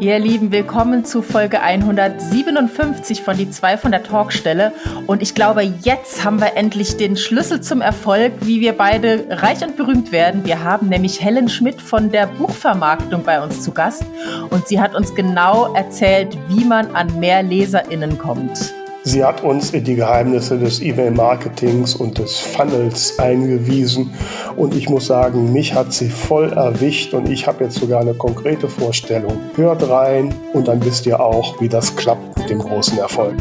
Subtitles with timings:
[0.00, 4.72] Ihr Lieben, willkommen zu Folge 157 von Die zwei von der Talkstelle.
[5.08, 9.60] Und ich glaube, jetzt haben wir endlich den Schlüssel zum Erfolg, wie wir beide reich
[9.64, 10.44] und berühmt werden.
[10.44, 14.04] Wir haben nämlich Helen Schmidt von der Buchvermarktung bei uns zu Gast.
[14.50, 18.72] Und sie hat uns genau erzählt, wie man an mehr LeserInnen kommt.
[19.08, 24.12] Sie hat uns in die Geheimnisse des E-Mail-Marketings und des Funnels eingewiesen
[24.54, 28.12] und ich muss sagen, mich hat sie voll erwischt und ich habe jetzt sogar eine
[28.12, 29.38] konkrete Vorstellung.
[29.56, 33.36] Hört rein und dann wisst ihr auch, wie das klappt mit dem großen Erfolg.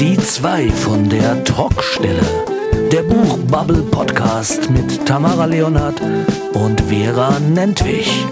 [0.00, 2.24] Die zwei von der Talkstelle.
[2.90, 6.00] Der Buchbubble Podcast mit Tamara Leonhardt
[6.54, 8.24] und Vera Nentwich.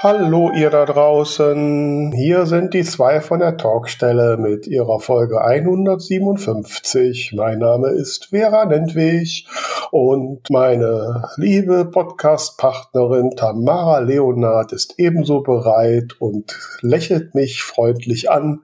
[0.00, 7.32] Hallo ihr da draußen, hier sind die zwei von der Talkstelle mit ihrer Folge 157.
[7.36, 9.48] Mein Name ist Vera Nentwig
[9.90, 18.60] und meine liebe Podcast-Partnerin Tamara Leonard ist ebenso bereit und lächelt mich freundlich an.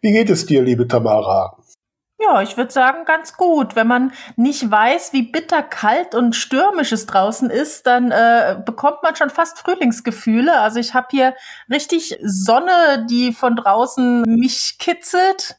[0.00, 1.56] Wie geht es dir, liebe Tamara?
[2.24, 3.74] Ja, ich würde sagen, ganz gut.
[3.74, 9.02] Wenn man nicht weiß, wie bitter kalt und stürmisch es draußen ist, dann äh, bekommt
[9.02, 10.60] man schon fast Frühlingsgefühle.
[10.60, 11.34] Also ich habe hier
[11.70, 15.56] richtig Sonne, die von draußen mich kitzelt.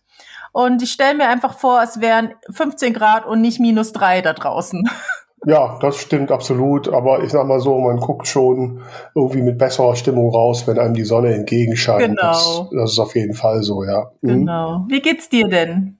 [0.51, 4.33] Und ich stelle mir einfach vor, es wären 15 Grad und nicht minus drei da
[4.33, 4.83] draußen.
[5.45, 6.87] Ja, das stimmt absolut.
[6.87, 8.79] Aber ich sag mal so, man guckt schon
[9.13, 12.17] irgendwie mit besserer Stimmung raus, wenn einem die Sonne entgegenscheint.
[12.17, 12.31] Genau.
[12.31, 14.11] Das, das ist auf jeden Fall so, ja.
[14.21, 14.29] Mhm.
[14.29, 14.85] Genau.
[14.87, 15.97] Wie geht's dir denn?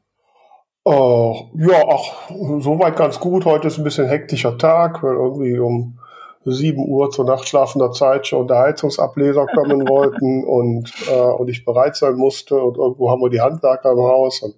[0.85, 3.45] Äh, ja, ach, soweit ganz gut.
[3.45, 5.97] Heute ist ein bisschen hektischer Tag, weil irgendwie um
[6.45, 11.95] 7 Uhr zur nachtschlafender Zeit schon der Heizungsableser kommen wollten und, äh, und ich bereit
[11.95, 12.55] sein musste.
[12.55, 14.41] Und irgendwo haben wir die Handwerker im Haus.
[14.41, 14.55] Und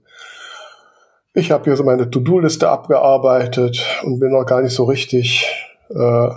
[1.35, 5.47] ich habe hier so meine To-Do-Liste abgearbeitet und bin noch gar nicht so richtig,
[5.89, 6.29] äh,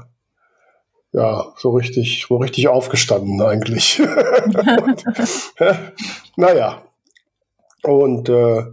[1.13, 4.01] ja, so richtig, so richtig aufgestanden eigentlich.
[4.01, 5.05] und,
[5.61, 5.75] äh,
[6.37, 6.83] naja.
[7.85, 8.65] Und äh,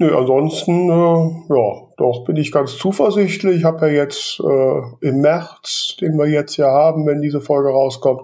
[0.00, 3.58] Nö, ansonsten, äh, ja, doch bin ich ganz zuversichtlich.
[3.58, 7.68] Ich habe ja jetzt äh, im März, den wir jetzt ja haben, wenn diese Folge
[7.68, 8.22] rauskommt,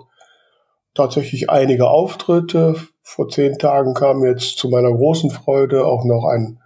[0.94, 2.76] tatsächlich einige Auftritte.
[3.02, 6.62] Vor zehn Tagen kam jetzt zu meiner großen Freude auch noch ein,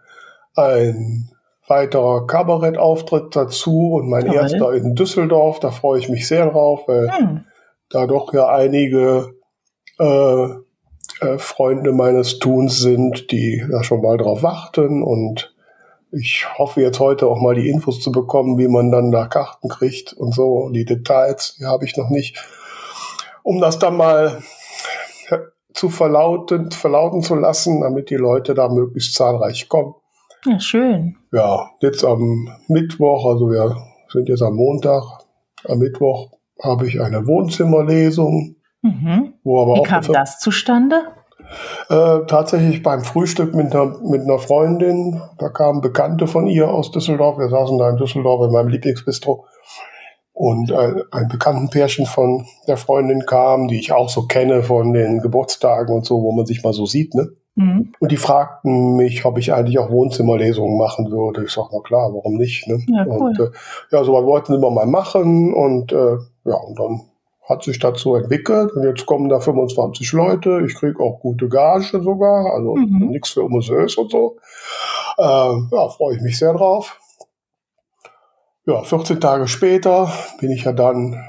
[0.55, 1.33] ein
[1.67, 4.37] weiterer Kabarettauftritt dazu und mein Toll.
[4.37, 5.59] erster in Düsseldorf.
[5.59, 7.45] Da freue ich mich sehr drauf, weil hm.
[7.89, 9.35] da doch ja einige
[9.99, 10.49] äh,
[11.21, 15.55] äh, Freunde meines Tuns sind, die da schon mal drauf warten und
[16.13, 19.69] ich hoffe jetzt heute auch mal die Infos zu bekommen, wie man dann da Karten
[19.69, 20.69] kriegt und so.
[20.71, 22.37] Die Details, die habe ich noch nicht.
[23.45, 24.43] Um das dann mal
[25.73, 29.95] zu verlauten, verlauten zu lassen, damit die Leute da möglichst zahlreich kommen.
[30.45, 31.17] Ja, schön.
[31.33, 33.77] Ja, jetzt am Mittwoch, also wir
[34.09, 35.05] sind jetzt am Montag,
[35.69, 36.31] am Mittwoch
[36.63, 39.35] habe ich eine Wohnzimmerlesung Mhm.
[39.45, 41.03] Wie kam das zustande?
[41.89, 45.21] Äh, tatsächlich beim Frühstück mit einer, mit einer Freundin.
[45.39, 47.39] Da kamen Bekannte von ihr aus Düsseldorf.
[47.39, 49.47] Wir saßen da in Düsseldorf in meinem Lieblingsbistro.
[50.33, 54.93] Und äh, ein bekannten Pärchen von der Freundin kam, die ich auch so kenne von
[54.93, 57.29] den Geburtstagen und so, wo man sich mal so sieht, ne?
[57.57, 57.93] Mhm.
[57.99, 61.45] Und die fragten mich, ob ich eigentlich auch Wohnzimmerlesungen machen würde.
[61.45, 62.67] Ich sag, na klar, warum nicht?
[62.69, 62.79] Ne?
[62.87, 63.31] Ja, cool.
[63.31, 63.51] Und äh,
[63.91, 67.10] ja, so was wollten sie immer mal machen und äh, ja, und dann
[67.51, 70.63] hat sich dazu entwickelt und jetzt kommen da 25 Leute.
[70.65, 73.09] Ich kriege auch gute Gage sogar, also mhm.
[73.09, 74.37] nichts für Museus und so.
[75.19, 76.99] Äh, ja, freue ich mich sehr drauf.
[78.67, 81.25] Ja, 14 Tage später bin ich ja dann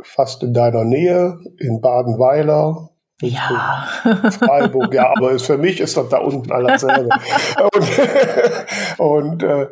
[0.00, 2.90] fast in deiner Nähe in Badenweiler.
[3.20, 3.86] Ja.
[4.30, 7.08] Freiburg, ja, aber für mich ist das da unten alles selbe.
[8.98, 9.68] und, und äh,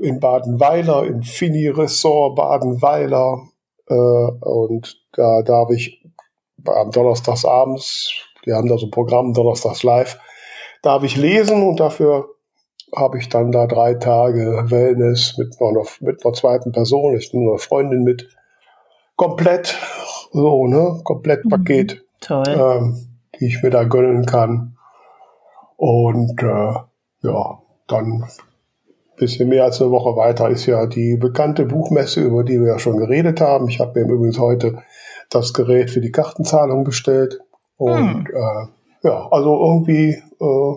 [0.00, 3.48] in Badenweiler, im Fini-Ressort Badenweiler,
[3.88, 6.04] äh, und da darf ich
[6.66, 8.12] am Donnerstagsabends,
[8.44, 10.18] wir haben da so ein Programm, Donnerstags live,
[10.82, 12.28] darf ich lesen und dafür
[12.94, 17.50] habe ich dann da drei Tage Wellness mit einer, mit einer zweiten Person, ich nehme
[17.50, 18.28] eine Freundin mit.
[19.16, 19.76] Komplett,
[20.32, 21.00] so, ne?
[21.04, 21.48] Komplett mhm.
[21.48, 21.94] Paket.
[21.94, 22.44] Mhm, toll.
[22.48, 24.76] Ähm, die ich mir da gönnen kann.
[25.76, 26.74] Und äh,
[27.22, 27.58] ja,
[27.88, 28.28] dann
[29.16, 32.78] bisschen mehr als eine Woche weiter ist ja die bekannte Buchmesse, über die wir ja
[32.78, 33.68] schon geredet haben.
[33.68, 34.82] Ich habe mir übrigens heute
[35.30, 37.40] das Gerät für die Kartenzahlung bestellt.
[37.76, 38.34] Und hm.
[38.34, 40.76] äh, ja, also irgendwie äh,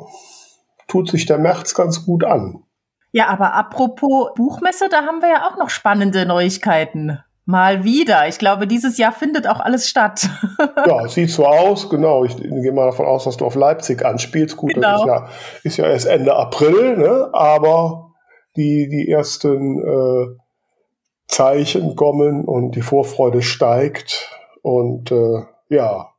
[0.87, 2.63] tut sich der März ganz gut an.
[3.11, 7.19] Ja, aber apropos Buchmesse, da haben wir ja auch noch spannende Neuigkeiten.
[7.45, 8.27] Mal wieder.
[8.27, 10.29] Ich glaube, dieses Jahr findet auch alles statt.
[10.85, 12.25] ja, sieht so aus, genau.
[12.25, 14.57] Ich gehe mal davon aus, dass du auf Leipzig anspielst.
[14.57, 14.91] Gut, genau.
[14.91, 15.29] das ist ja,
[15.63, 17.29] ist ja erst Ende April, ne?
[17.31, 18.06] aber
[18.57, 20.37] die, die ersten äh,
[21.27, 24.29] Zeichen kommen und die Vorfreude steigt.
[24.61, 26.09] Und äh, ja,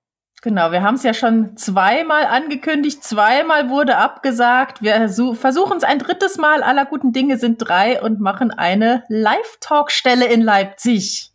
[0.40, 4.82] Genau, wir haben es ja schon zweimal angekündigt, zweimal wurde abgesagt.
[4.82, 6.62] Wir versuchen es ein drittes Mal.
[6.62, 11.32] Aller guten Dinge sind drei und machen eine Live-Talk-Stelle in Leipzig.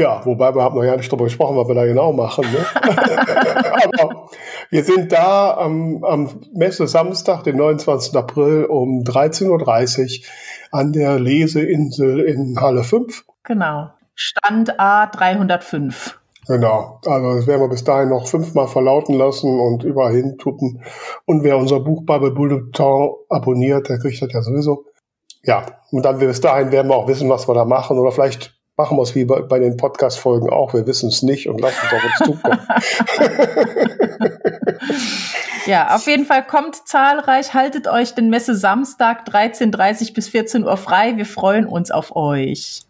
[0.00, 2.46] Ja, wobei wir haben noch ja nicht darüber gesprochen, was wir da genau machen.
[2.50, 2.64] Ne?
[3.84, 4.30] Aber
[4.70, 8.16] wir sind da am, am Messe Samstag, den 29.
[8.16, 10.26] April um 13.30 Uhr
[10.72, 13.26] an der Leseinsel in Halle 5.
[13.44, 13.90] Genau.
[14.14, 16.18] Stand A 305.
[16.46, 20.82] Genau, also das werden wir bis dahin noch fünfmal verlauten lassen und überall hin tuppen.
[21.26, 24.86] Und wer unser Buch Bubble Bulletin abonniert, der kriegt das ja sowieso.
[25.42, 27.98] Ja, und dann bis dahin werden wir auch wissen, was wir da machen.
[27.98, 30.72] Oder vielleicht machen wir es wie bei, bei den Podcast-Folgen auch.
[30.72, 32.58] Wir wissen es nicht und lassen es auf uns zukommen.
[35.66, 37.52] ja, auf jeden Fall kommt zahlreich.
[37.52, 41.16] Haltet euch den Messe Samstag 13.30 bis 14 Uhr frei.
[41.16, 42.80] Wir freuen uns auf euch.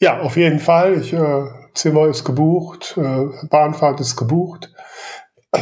[0.00, 1.00] Ja, auf jeden Fall.
[1.00, 4.70] Ich äh, Zimmer ist gebucht, äh, Bahnfahrt ist gebucht.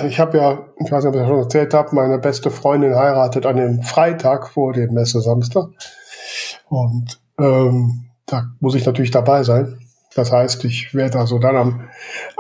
[0.04, 2.96] Ich habe ja, ich weiß nicht, ob ich das schon erzählt habe, meine beste Freundin
[2.96, 5.68] heiratet an dem Freitag vor dem Messe Samstag.
[6.68, 9.78] Und ähm, da muss ich natürlich dabei sein.
[10.14, 11.88] Das heißt, ich werde also dann am,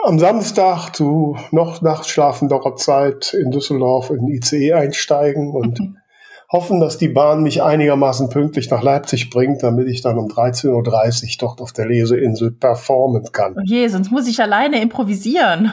[0.04, 5.96] am Samstag zu noch nachtschlafenderer Zeit in Düsseldorf in ICE einsteigen und mhm
[6.50, 10.70] hoffen, dass die Bahn mich einigermaßen pünktlich nach Leipzig bringt, damit ich dann um 13.30
[10.72, 13.54] Uhr dort auf der Leseinsel performen kann.
[13.56, 15.72] Oh je, sonst muss ich alleine improvisieren.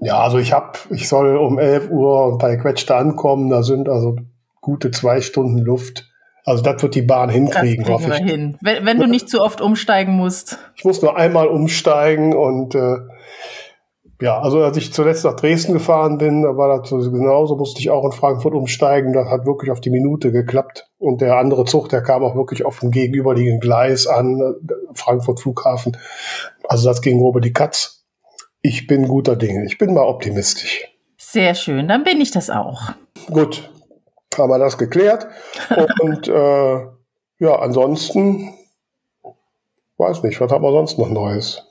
[0.00, 4.16] Ja, also ich habe, ich soll um 11 Uhr bei Quetsch ankommen, da sind also
[4.60, 6.10] gute zwei Stunden Luft.
[6.44, 8.30] Also das wird die Bahn hinkriegen, hoffe ich.
[8.30, 8.58] Hin.
[8.60, 10.58] Wenn, wenn, du nicht zu oft umsteigen musst.
[10.76, 12.98] Ich muss nur einmal umsteigen und äh,
[14.20, 17.90] ja, also als ich zuletzt nach Dresden gefahren bin, da war das genauso, musste ich
[17.90, 19.12] auch in Frankfurt umsteigen.
[19.12, 20.88] Das hat wirklich auf die Minute geklappt.
[20.98, 24.54] Und der andere Zug, der kam auch wirklich auf dem gegenüberliegenden Gleis an,
[24.94, 25.96] Frankfurt Flughafen.
[26.68, 28.04] Also das ging über die Katz.
[28.62, 29.66] Ich bin guter Dinge.
[29.66, 30.84] Ich bin mal optimistisch.
[31.18, 32.92] Sehr schön, dann bin ich das auch.
[33.30, 33.70] Gut,
[34.38, 35.26] haben wir das geklärt.
[36.00, 36.86] Und äh,
[37.38, 38.54] ja, ansonsten
[39.98, 41.62] weiß nicht, was haben wir sonst noch Neues?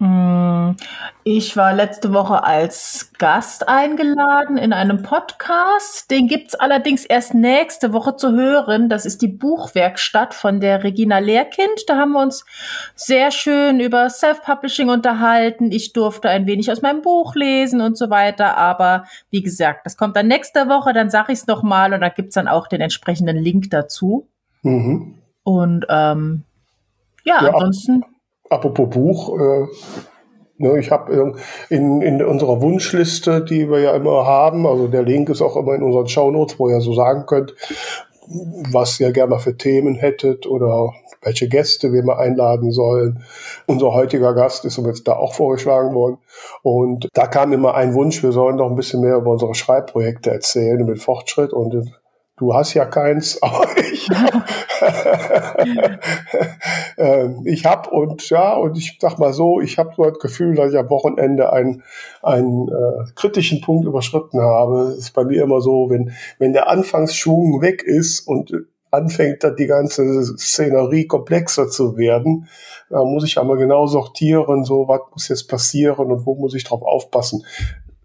[0.00, 0.76] Hm,
[1.22, 6.10] ich war letzte Woche als Gast eingeladen in einem Podcast.
[6.10, 8.88] Den gibt's allerdings erst nächste Woche zu hören.
[8.88, 11.84] Das ist die Buchwerkstatt von der Regina Lehrkind.
[11.86, 12.44] Da haben wir uns
[12.96, 15.70] sehr schön über Self-Publishing unterhalten.
[15.70, 18.56] Ich durfte ein wenig aus meinem Buch lesen und so weiter.
[18.56, 20.92] Aber wie gesagt, das kommt dann nächste Woche.
[20.92, 24.26] Dann sage ich es nochmal und da gibt's dann auch den entsprechenden Link dazu.
[24.62, 25.18] Mhm.
[25.44, 26.42] Und ähm,
[27.24, 28.02] ja, ja, ansonsten
[28.54, 29.66] apropos Buch, äh,
[30.58, 31.34] ne, ich habe
[31.68, 35.74] in, in unserer Wunschliste, die wir ja immer haben, also der Link ist auch immer
[35.74, 37.54] in unseren Shownotes, wo ihr so sagen könnt,
[38.26, 43.22] was ihr gerne mal für Themen hättet oder welche Gäste wir mal einladen sollen.
[43.66, 46.18] Unser heutiger Gast ist uns da auch vorgeschlagen worden.
[46.62, 50.30] Und da kam immer ein Wunsch, wir sollen doch ein bisschen mehr über unsere Schreibprojekte
[50.30, 51.52] erzählen, über den Fortschritt.
[51.52, 51.92] Und
[52.36, 54.08] Du hast ja keins, aber ich
[56.98, 60.56] ähm, ich habe und ja und ich sag mal so, ich habe so das Gefühl,
[60.56, 61.84] dass ich am Wochenende einen
[62.22, 64.86] einen äh, kritischen Punkt überschritten habe.
[64.88, 68.52] Das ist bei mir immer so, wenn wenn der Anfangsschwung weg ist und
[68.90, 72.48] anfängt, dann die ganze Szenerie komplexer zu werden,
[72.90, 76.64] da muss ich einmal genau sortieren, so was muss jetzt passieren und wo muss ich
[76.64, 77.44] drauf aufpassen.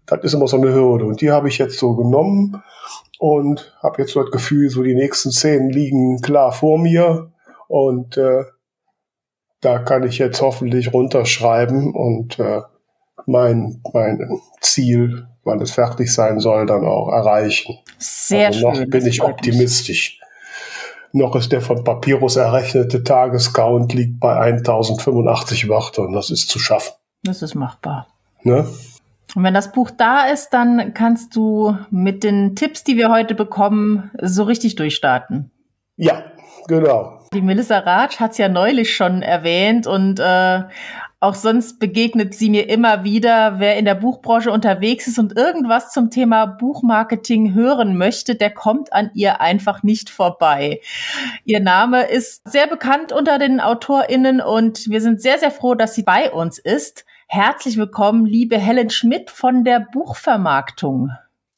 [0.06, 2.62] Das ist immer so eine Hürde und die habe ich jetzt so genommen
[3.20, 7.30] und habe jetzt so das Gefühl, so die nächsten zehn liegen klar vor mir
[7.68, 8.44] und äh,
[9.60, 12.62] da kann ich jetzt hoffentlich runterschreiben und äh,
[13.26, 17.78] mein, mein Ziel, wann es fertig sein soll, dann auch erreichen.
[17.98, 18.88] Sehr also noch schön.
[18.88, 20.18] bin ich optimistisch.
[21.12, 26.14] Noch ist der von Papyrus errechnete Tagescount liegt bei 1085 Wörtern.
[26.14, 26.94] Das ist zu schaffen.
[27.22, 28.06] Das ist machbar.
[28.44, 28.66] Ne?
[29.34, 33.34] Und wenn das Buch da ist, dann kannst du mit den Tipps, die wir heute
[33.34, 35.50] bekommen, so richtig durchstarten.
[35.96, 36.24] Ja,
[36.66, 37.20] genau.
[37.32, 40.62] Die Melissa Ratsch hat es ja neulich schon erwähnt und äh,
[41.22, 45.92] auch sonst begegnet sie mir immer wieder, wer in der Buchbranche unterwegs ist und irgendwas
[45.92, 50.80] zum Thema Buchmarketing hören möchte, der kommt an ihr einfach nicht vorbei.
[51.44, 55.94] Ihr Name ist sehr bekannt unter den AutorInnen und wir sind sehr, sehr froh, dass
[55.94, 57.04] sie bei uns ist.
[57.32, 61.10] Herzlich willkommen, liebe Helen Schmidt von der Buchvermarktung.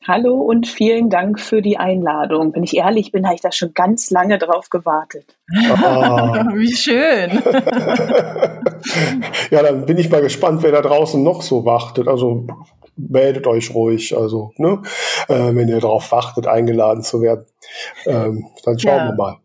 [0.07, 2.55] Hallo und vielen Dank für die Einladung.
[2.55, 5.35] Wenn ich ehrlich bin, habe ich da schon ganz lange drauf gewartet.
[5.51, 5.57] Oh.
[6.55, 7.43] Wie schön.
[9.51, 12.07] ja, dann bin ich mal gespannt, wer da draußen noch so wartet.
[12.07, 12.47] Also
[12.95, 14.83] meldet euch ruhig, also ne,
[15.29, 17.47] äh, wenn ihr darauf wartet, eingeladen zu werden.
[18.05, 19.07] Ähm, dann schauen ja.
[19.07, 19.39] wir mal.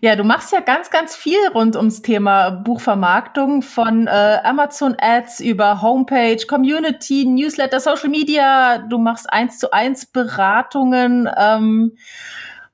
[0.00, 5.40] Ja, du machst ja ganz, ganz viel rund ums Thema Buchvermarktung von äh, Amazon Ads
[5.40, 8.78] über Homepage, Community, Newsletter, Social Media.
[8.78, 11.96] Du machst eins zu eins Beratungen, ähm,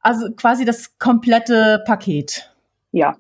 [0.01, 2.53] also quasi das komplette Paket.
[2.91, 3.17] Ja,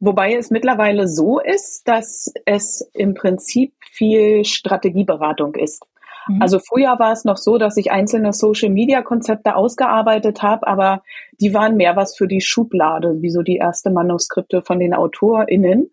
[0.00, 5.84] wobei es mittlerweile so ist, dass es im Prinzip viel Strategieberatung ist.
[6.28, 6.42] Mhm.
[6.42, 11.02] Also früher war es noch so, dass ich einzelne Social-Media-Konzepte ausgearbeitet habe, aber
[11.40, 15.90] die waren mehr was für die Schublade, wie so die erste Manuskripte von den AutorInnen.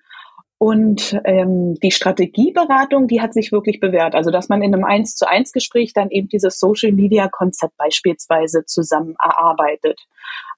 [0.62, 4.14] Und ähm, die Strategieberatung, die hat sich wirklich bewährt.
[4.14, 7.78] Also dass man in einem eins zu eins Gespräch dann eben dieses Social Media Konzept
[7.78, 10.02] beispielsweise zusammen erarbeitet.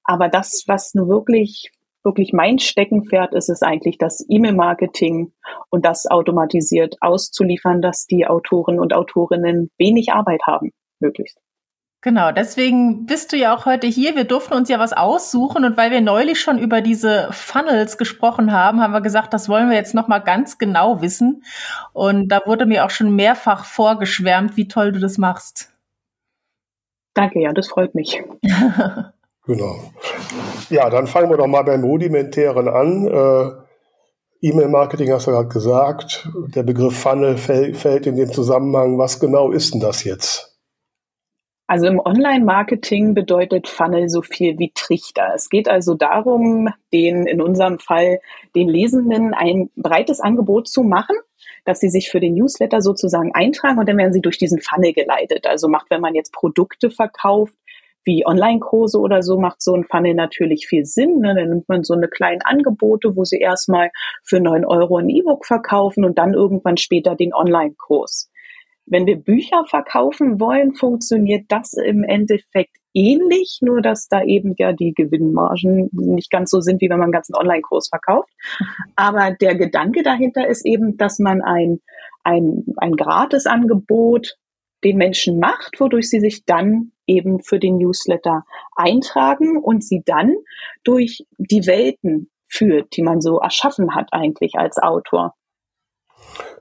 [0.04, 1.72] Aber das, was nur wirklich
[2.04, 5.34] wirklich mein Steckenpferd ist es eigentlich, das E-Mail-Marketing
[5.70, 11.38] und das automatisiert auszuliefern, dass die Autoren und Autorinnen wenig Arbeit haben, möglichst.
[12.04, 14.16] Genau, deswegen bist du ja auch heute hier.
[14.16, 18.52] Wir durften uns ja was aussuchen und weil wir neulich schon über diese Funnels gesprochen
[18.52, 21.44] haben, haben wir gesagt, das wollen wir jetzt noch mal ganz genau wissen.
[21.94, 25.72] Und da wurde mir auch schon mehrfach vorgeschwärmt, wie toll du das machst.
[27.14, 28.24] Danke, ja, das freut mich.
[29.46, 29.92] Genau.
[30.70, 33.08] Ja, dann fangen wir doch mal beim Rudimentären an.
[33.08, 36.28] Äh, E-Mail-Marketing hast du gerade gesagt.
[36.56, 38.98] Der Begriff Funnel fäll, fällt in dem Zusammenhang.
[38.98, 40.52] Was genau ist denn das jetzt?
[41.68, 45.32] Also im Online-Marketing bedeutet Funnel so viel wie Trichter.
[45.36, 48.20] Es geht also darum, den, in unserem Fall,
[48.56, 51.16] den Lesenden ein breites Angebot zu machen,
[51.64, 54.92] dass sie sich für den Newsletter sozusagen eintragen und dann werden sie durch diesen Funnel
[54.92, 55.48] geleitet.
[55.48, 57.54] Also macht, wenn man jetzt Produkte verkauft,
[58.04, 61.20] wie Online-Kurse oder so macht so ein Funnel natürlich viel Sinn.
[61.20, 61.36] Ne?
[61.36, 63.92] Dann nimmt man so eine kleinen Angebote, wo sie erstmal
[64.24, 68.30] für neun Euro ein E-Book verkaufen und dann irgendwann später den Online-Kurs.
[68.86, 74.74] Wenn wir Bücher verkaufen wollen, funktioniert das im Endeffekt ähnlich, nur dass da eben ja
[74.74, 78.34] die Gewinnmargen nicht ganz so sind, wie wenn man einen ganzen Online-Kurs verkauft.
[78.96, 81.80] Aber der Gedanke dahinter ist eben, dass man ein,
[82.24, 84.36] ein, ein Gratisangebot
[84.84, 88.44] den Menschen macht, wodurch sie sich dann eben für den Newsletter
[88.76, 90.36] eintragen und sie dann
[90.84, 95.36] durch die Welten führt, die man so erschaffen hat eigentlich als Autor.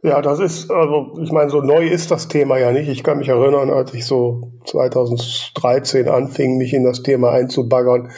[0.02, 2.88] Ja, das ist, also ich meine, so neu ist das Thema ja nicht.
[2.88, 8.10] Ich kann mich erinnern, als ich so 2013 anfing, mich in das Thema einzubaggern,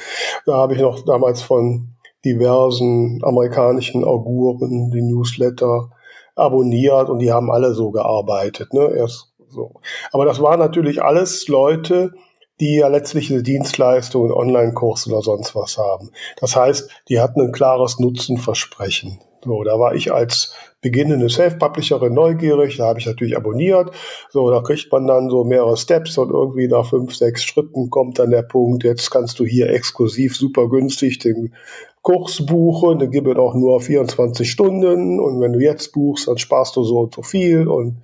[0.46, 1.88] da habe ich noch damals von
[2.24, 5.90] diversen amerikanischen Auguren die Newsletter
[6.36, 8.72] abonniert und die haben alle so gearbeitet.
[8.72, 8.92] Ne?
[8.94, 9.74] Erst so.
[10.12, 12.12] Aber das waren natürlich alles Leute,
[12.60, 16.10] die ja letztlich eine Dienstleistung, einen Online-Kurs oder sonst was haben.
[16.40, 19.18] Das heißt, die hatten ein klares Nutzenversprechen.
[19.44, 23.90] So, da war ich als beginnende Self-Publisherin neugierig, da habe ich natürlich abonniert.
[24.30, 28.20] So, da kriegt man dann so mehrere Steps und irgendwie nach fünf, sechs Schritten kommt
[28.20, 31.54] dann der Punkt, jetzt kannst du hier exklusiv super günstig den
[32.02, 36.38] Kurs buchen, dann gibt es auch nur 24 Stunden und wenn du jetzt buchst, dann
[36.38, 38.02] sparst du so und so viel und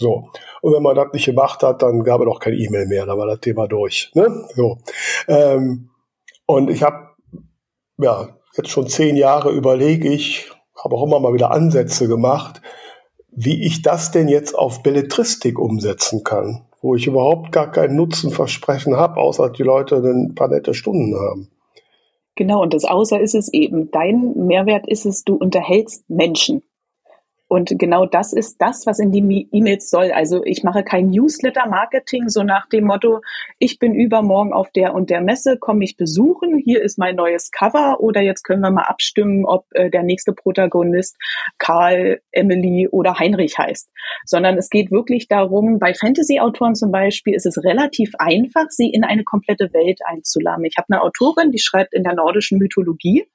[0.00, 0.30] so.
[0.62, 3.16] Und wenn man das nicht gemacht hat, dann gab es auch kein E-Mail mehr, da
[3.16, 4.10] war das Thema durch.
[4.14, 4.46] Ne?
[4.54, 4.78] So.
[5.28, 5.90] Ähm,
[6.46, 7.10] und ich habe
[7.98, 10.50] ja jetzt schon zehn Jahre überlege ich,
[10.82, 12.62] habe auch immer mal wieder Ansätze gemacht,
[13.30, 18.96] wie ich das denn jetzt auf Belletristik umsetzen kann, wo ich überhaupt gar kein Nutzenversprechen
[18.96, 21.50] habe, außer die Leute ein paar nette Stunden haben.
[22.36, 26.62] Genau, und das Außer ist es eben, dein Mehrwert ist es, du unterhältst Menschen.
[27.50, 30.12] Und genau das ist das, was in die E-Mails soll.
[30.12, 33.22] Also ich mache kein Newsletter-Marketing so nach dem Motto,
[33.58, 37.50] ich bin übermorgen auf der und der Messe, komme ich besuchen, hier ist mein neues
[37.50, 41.16] Cover oder jetzt können wir mal abstimmen, ob äh, der nächste Protagonist
[41.58, 43.90] Karl, Emily oder Heinrich heißt.
[44.26, 49.02] Sondern es geht wirklich darum, bei Fantasy-Autoren zum Beispiel ist es relativ einfach, sie in
[49.02, 50.64] eine komplette Welt einzuladen.
[50.66, 53.26] Ich habe eine Autorin, die schreibt in der nordischen Mythologie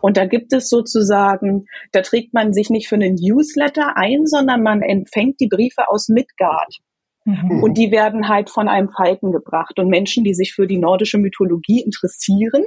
[0.00, 4.62] und da gibt es sozusagen, da trägt man sich nicht für einen Newsletter ein, sondern
[4.62, 6.76] man empfängt die Briefe aus Midgard.
[7.24, 7.62] Mhm.
[7.62, 9.78] Und die werden halt von einem Falken gebracht.
[9.78, 12.64] Und Menschen, die sich für die nordische Mythologie interessieren,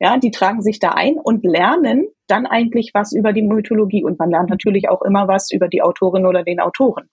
[0.00, 4.04] ja, die tragen sich da ein und lernen dann eigentlich was über die Mythologie.
[4.04, 7.08] Und man lernt natürlich auch immer was über die Autorin oder den Autoren.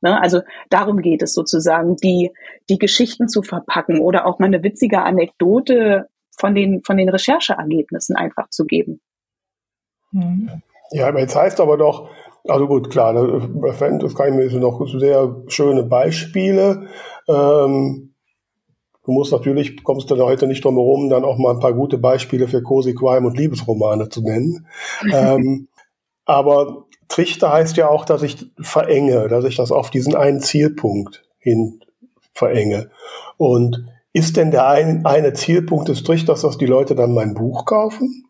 [0.00, 0.20] Ne?
[0.20, 2.30] Also darum geht es sozusagen, die,
[2.68, 6.08] die Geschichten zu verpacken oder auch mal eine witzige Anekdote
[6.38, 9.00] von den, von den Rechercheergebnissen einfach zu geben.
[10.12, 10.62] Mhm.
[10.90, 12.10] Ja, aber jetzt heißt aber doch,
[12.46, 16.88] also gut, klar, das kann ich mir noch sehr schöne Beispiele.
[17.28, 18.14] Ähm,
[19.04, 21.98] du musst natürlich, kommst du heute nicht drum herum, dann auch mal ein paar gute
[21.98, 24.66] Beispiele für Cozy Crime und Liebesromane zu nennen.
[25.12, 25.68] ähm,
[26.24, 31.24] aber Trichter heißt ja auch, dass ich verenge, dass ich das auf diesen einen Zielpunkt
[31.38, 31.80] hin
[32.34, 32.90] verenge.
[33.36, 37.64] Und ist denn der ein, eine Zielpunkt des Trichters, dass die Leute dann mein Buch
[37.64, 38.24] kaufen?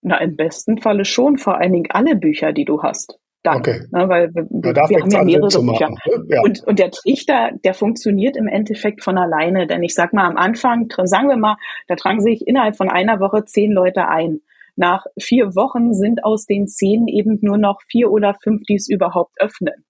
[0.00, 3.18] Na, im besten Falle schon, vor allen Dingen alle Bücher, die du hast.
[3.42, 3.80] Dann, okay.
[3.92, 5.90] Ne, weil wir, ja, wir haben ja mehrere Bücher.
[5.90, 5.96] Ne?
[6.28, 6.42] Ja.
[6.42, 9.66] Und, und der Trichter, der funktioniert im Endeffekt von alleine.
[9.66, 13.20] Denn ich sag mal, am Anfang, sagen wir mal, da tragen sich innerhalb von einer
[13.20, 14.40] Woche zehn Leute ein.
[14.76, 18.88] Nach vier Wochen sind aus den zehn eben nur noch vier oder fünf, die es
[18.88, 19.84] überhaupt öffnen.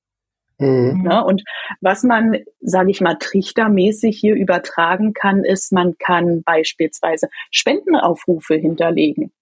[0.58, 1.04] Mhm.
[1.04, 1.44] Ja, ne, und
[1.80, 9.32] was man, sage ich mal, trichtermäßig hier übertragen kann, ist, man kann beispielsweise Spendenaufrufe hinterlegen.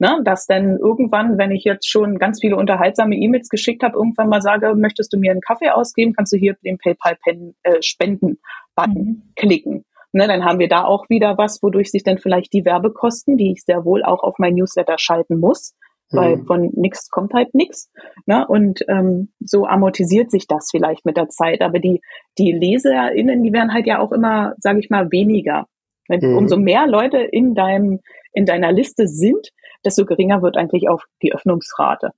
[0.00, 4.28] Ne, dass dann irgendwann, wenn ich jetzt schon ganz viele unterhaltsame E-Mails geschickt habe, irgendwann
[4.28, 9.22] mal sage, möchtest du mir einen Kaffee ausgeben, kannst du hier den PayPal-Spenden-Button äh, mhm.
[9.34, 9.84] klicken.
[10.12, 13.50] Ne, dann haben wir da auch wieder was, wodurch sich dann vielleicht die Werbekosten, die
[13.50, 15.74] ich sehr wohl auch auf mein Newsletter schalten muss,
[16.10, 16.46] weil mhm.
[16.46, 17.90] von nichts kommt halt nichts.
[18.26, 18.46] Ne?
[18.46, 21.60] Und ähm, so amortisiert sich das vielleicht mit der Zeit.
[21.60, 22.00] Aber die,
[22.38, 25.66] die LeserInnen, die werden halt ja auch immer, sage ich mal, weniger.
[26.08, 26.38] Wenn, mhm.
[26.38, 28.00] Umso mehr Leute in deinem,
[28.32, 29.50] in deiner Liste sind,
[29.84, 32.12] desto geringer wird eigentlich auch die Öffnungsrate.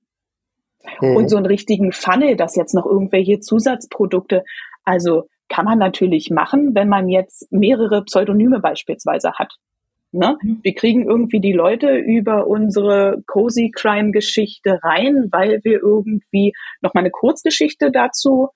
[1.01, 1.15] Mhm.
[1.15, 4.43] Und so einen richtigen Funnel, dass jetzt noch irgendwelche Zusatzprodukte,
[4.83, 9.53] also kann man natürlich machen, wenn man jetzt mehrere Pseudonyme beispielsweise hat.
[10.11, 10.37] Ne?
[10.41, 10.59] Mhm.
[10.61, 16.93] Wir kriegen irgendwie die Leute über unsere Cozy Crime Geschichte rein, weil wir irgendwie noch
[16.93, 18.49] mal eine Kurzgeschichte dazu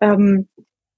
[0.00, 0.48] ähm,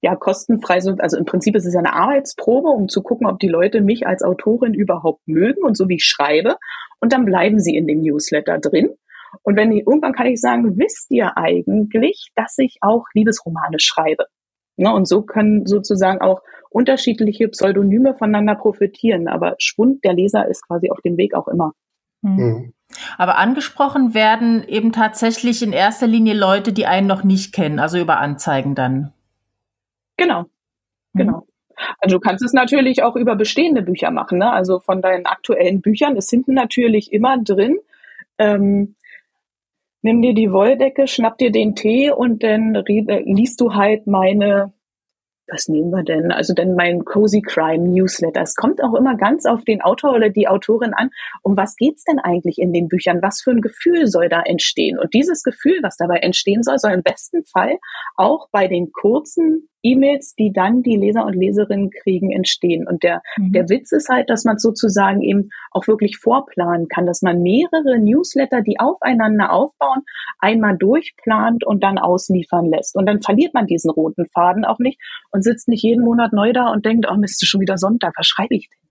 [0.03, 1.01] ja kostenfrei sind.
[1.01, 4.07] Also im Prinzip ist es ja eine Arbeitsprobe, um zu gucken, ob die Leute mich
[4.07, 6.57] als Autorin überhaupt mögen und so wie ich schreibe.
[7.01, 8.91] Und dann bleiben sie in dem Newsletter drin.
[9.43, 14.27] Und wenn ich, irgendwann kann ich sagen, wisst ihr eigentlich, dass ich auch Liebesromane schreibe?
[14.77, 14.93] Ne?
[14.93, 19.29] Und so können sozusagen auch unterschiedliche Pseudonyme voneinander profitieren.
[19.29, 21.73] Aber Schwund der Leser ist quasi auf dem Weg auch immer.
[22.23, 22.73] Mhm.
[23.17, 27.99] Aber angesprochen werden eben tatsächlich in erster Linie Leute, die einen noch nicht kennen, also
[27.99, 29.13] über Anzeigen dann.
[30.17, 30.43] Genau,
[31.13, 31.19] mhm.
[31.19, 31.47] genau.
[31.99, 34.39] Also du kannst es natürlich auch über bestehende Bücher machen.
[34.39, 34.51] Ne?
[34.51, 37.79] Also von deinen aktuellen Büchern ist hinten natürlich immer drin.
[38.39, 38.95] Ähm,
[40.03, 44.73] nimm dir die Wolldecke, schnapp dir den Tee und dann liest du halt meine
[45.49, 46.33] was nehmen wir denn?
[46.33, 48.43] Also denn mein Cozy Crime Newsletter.
[48.43, 51.11] Es kommt auch immer ganz auf den Autor oder die Autorin an.
[51.43, 53.23] Um was geht's denn eigentlich in den Büchern?
[53.23, 54.99] Was für ein Gefühl soll da entstehen?
[54.99, 57.79] Und dieses Gefühl, was dabei entstehen soll, soll im besten Fall
[58.17, 62.89] auch bei den kurzen E-Mails, die dann die Leser und Leserinnen kriegen, entstehen.
[62.89, 63.53] Und der, mhm.
[63.53, 67.99] der Witz ist halt, dass man sozusagen eben auch wirklich vorplanen kann, dass man mehrere
[67.99, 70.03] Newsletter, die aufeinander aufbauen,
[70.39, 72.97] einmal durchplant und dann ausliefern lässt.
[72.97, 74.99] Und dann verliert man diesen roten Faden auch nicht
[75.31, 78.15] und sitzt nicht jeden Monat neu da und denkt, oh Mist, ist schon wieder Sonntag,
[78.17, 78.84] was schreibe ich denn?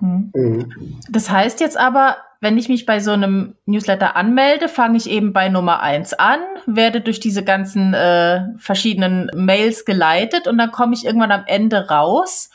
[0.00, 0.30] Mhm.
[0.34, 1.00] mhm.
[1.10, 5.32] Das heißt jetzt aber, wenn ich mich bei so einem Newsletter anmelde, fange ich eben
[5.32, 10.94] bei Nummer eins an, werde durch diese ganzen äh, verschiedenen Mails geleitet und dann komme
[10.94, 12.50] ich irgendwann am Ende raus.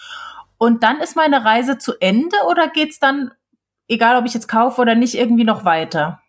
[0.58, 3.32] Und dann ist meine Reise zu Ende oder geht's dann,
[3.90, 6.22] egal ob ich jetzt kaufe oder nicht, irgendwie noch weiter?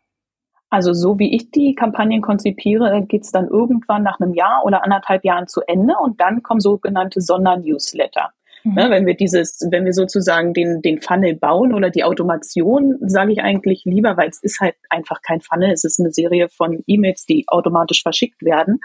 [0.71, 5.25] Also so wie ich die Kampagnen konzipiere, geht's dann irgendwann nach einem Jahr oder anderthalb
[5.25, 8.33] Jahren zu Ende und dann kommen sogenannte Sondernewsletter.
[8.65, 8.75] Mhm.
[8.75, 13.33] Ne, wenn wir dieses, wenn wir sozusagen den, den Funnel bauen oder die Automation, sage
[13.33, 16.83] ich eigentlich lieber, weil es ist halt einfach kein Funnel, es ist eine Serie von
[16.87, 18.81] E-Mails, die automatisch verschickt werden.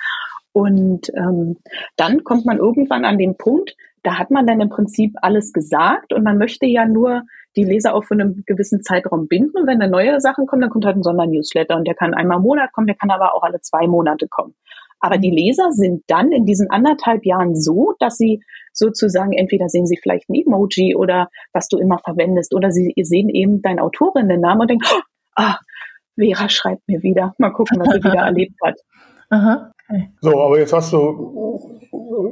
[0.52, 1.58] Und ähm,
[1.96, 6.14] dann kommt man irgendwann an den Punkt, da hat man dann im Prinzip alles gesagt
[6.14, 7.24] und man möchte ja nur
[7.56, 9.58] die Leser auch für einen gewissen Zeitraum binden.
[9.58, 12.38] Und wenn da neue Sachen kommen, dann kommt halt ein Sondernewsletter und der kann einmal
[12.38, 14.56] im Monat kommen, der kann aber auch alle zwei Monate kommen.
[15.00, 18.42] Aber die Leser sind dann in diesen anderthalb Jahren so, dass sie
[18.74, 23.30] sozusagen entweder sehen sie vielleicht ein Emoji oder was du immer verwendest oder sie sehen
[23.30, 25.02] eben deinen Autorinnennamen und denken, oh,
[25.36, 25.60] ah,
[26.16, 27.34] Vera schreibt mir wieder.
[27.38, 28.76] Mal gucken, was sie wieder erlebt hat.
[29.30, 29.72] Aha.
[30.22, 31.80] So, aber jetzt hast du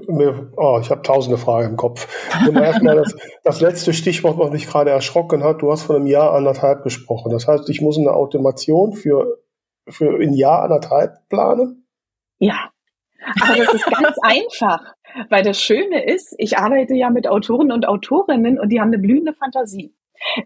[0.07, 2.07] mir, oh, ich habe tausende Fragen im Kopf.
[2.47, 6.07] Und erstmal das, das letzte Stichwort, was mich gerade erschrocken hat, du hast von einem
[6.07, 7.31] Jahr anderthalb gesprochen.
[7.31, 9.39] Das heißt, ich muss eine Automation für,
[9.87, 11.86] für ein Jahr anderthalb planen?
[12.39, 12.71] Ja,
[13.41, 14.93] aber das ist ganz einfach,
[15.29, 18.99] weil das Schöne ist, ich arbeite ja mit Autoren und Autorinnen und die haben eine
[18.99, 19.93] blühende Fantasie.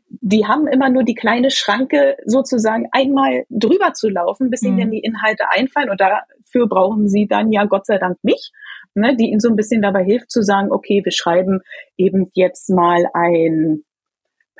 [0.10, 4.91] Die haben immer nur die kleine Schranke sozusagen einmal drüber zu laufen, bis ihnen mhm.
[4.91, 8.51] die Inhalte einfallen und dafür brauchen sie dann ja Gott sei Dank mich,
[8.95, 11.62] ne, die ihnen so ein bisschen dabei hilft zu sagen, okay, wir schreiben
[11.97, 13.84] eben jetzt mal ein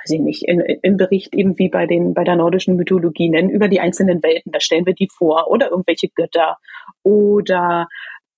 [0.04, 3.50] weiß ich nicht, in, im Bericht eben wie bei den, bei der nordischen Mythologie nennen,
[3.50, 6.58] über die einzelnen Welten, da stellen wir die vor oder irgendwelche Götter
[7.04, 7.88] oder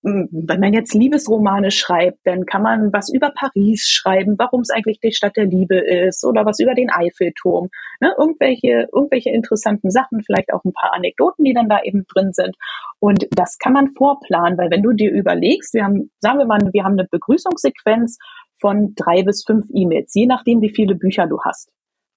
[0.05, 4.69] hm, wenn man jetzt Liebesromane schreibt, dann kann man was über Paris schreiben, warum es
[4.69, 7.69] eigentlich die Stadt der Liebe ist oder was über den Eiffelturm.
[8.01, 8.13] Ne?
[8.17, 12.55] Irgendwelche, irgendwelche interessanten Sachen, vielleicht auch ein paar Anekdoten, die dann da eben drin sind.
[12.99, 16.59] Und das kann man vorplanen, weil wenn du dir überlegst, wir haben, sagen wir mal,
[16.73, 18.17] wir haben eine Begrüßungssequenz
[18.63, 21.69] von drei bis fünf E-Mails, je nachdem, wie viele Bücher du hast.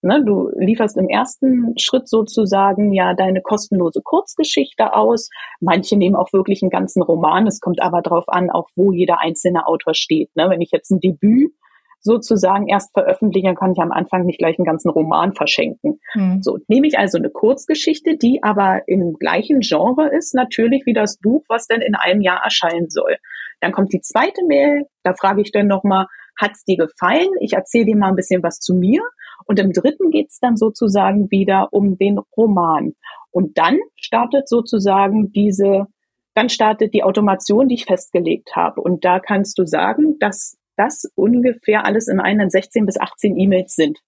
[0.02, 5.30] Ne, du lieferst im ersten Schritt sozusagen ja deine kostenlose Kurzgeschichte aus.
[5.58, 7.48] Manche nehmen auch wirklich einen ganzen Roman.
[7.48, 10.30] Es kommt aber darauf an, auch wo jeder einzelne Autor steht.
[10.36, 11.52] Ne, wenn ich jetzt ein Debüt
[11.98, 15.98] sozusagen erst veröffentliche, dann kann ich am Anfang nicht gleich einen ganzen Roman verschenken.
[16.14, 16.40] Mhm.
[16.40, 21.18] So nehme ich also eine Kurzgeschichte, die aber im gleichen Genre ist, natürlich wie das
[21.18, 23.16] Buch, was dann in einem Jahr erscheinen soll.
[23.60, 26.06] Dann kommt die zweite Mail, da frage ich dann nochmal,
[26.36, 27.28] hat's dir gefallen?
[27.40, 29.00] Ich erzähle dir mal ein bisschen was zu mir.
[29.44, 32.94] Und im dritten geht's dann sozusagen wieder um den Roman.
[33.30, 35.86] Und dann startet sozusagen diese,
[36.34, 38.80] dann startet die Automation, die ich festgelegt habe.
[38.80, 43.74] Und da kannst du sagen, dass das ungefähr alles in einen 16 bis 18 E-Mails
[43.74, 43.98] sind.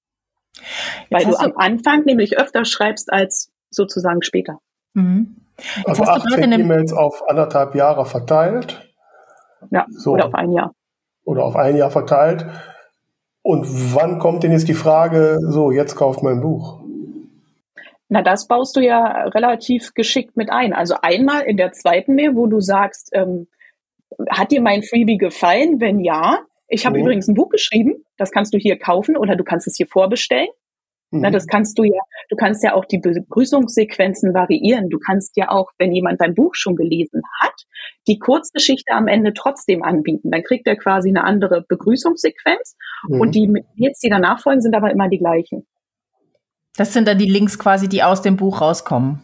[1.11, 4.59] Weil du am Anfang nämlich öfter schreibst als sozusagen später.
[4.95, 5.37] Mhm.
[5.85, 8.93] Also 18 E-Mails auf anderthalb Jahre verteilt.
[9.71, 10.13] Ja, so.
[10.13, 10.73] oder auf ein Jahr.
[11.29, 12.47] Oder auf ein Jahr verteilt.
[13.43, 16.81] Und wann kommt denn jetzt die Frage, so, jetzt kauft mein Buch?
[18.09, 20.73] Na, das baust du ja relativ geschickt mit ein.
[20.73, 23.47] Also einmal in der zweiten Mail, wo du sagst, ähm,
[24.31, 25.81] hat dir mein Freebie gefallen?
[25.81, 27.03] Wenn ja, ich habe mhm.
[27.05, 30.49] übrigens ein Buch geschrieben, das kannst du hier kaufen oder du kannst es hier vorbestellen.
[31.11, 31.21] Mhm.
[31.21, 34.91] Na, das kannst du ja, du kannst ja auch die Begrüßungssequenzen variieren.
[34.91, 37.55] Du kannst ja auch, wenn jemand dein Buch schon gelesen hat,
[38.07, 40.31] die Kurzgeschichte am Ende trotzdem anbieten.
[40.31, 42.77] Dann kriegt er quasi eine andere Begrüßungssequenz
[43.09, 43.21] mhm.
[43.21, 45.67] und die jetzt, die danach folgen, sind aber immer die gleichen.
[46.77, 49.23] Das sind dann die Links quasi, die aus dem Buch rauskommen.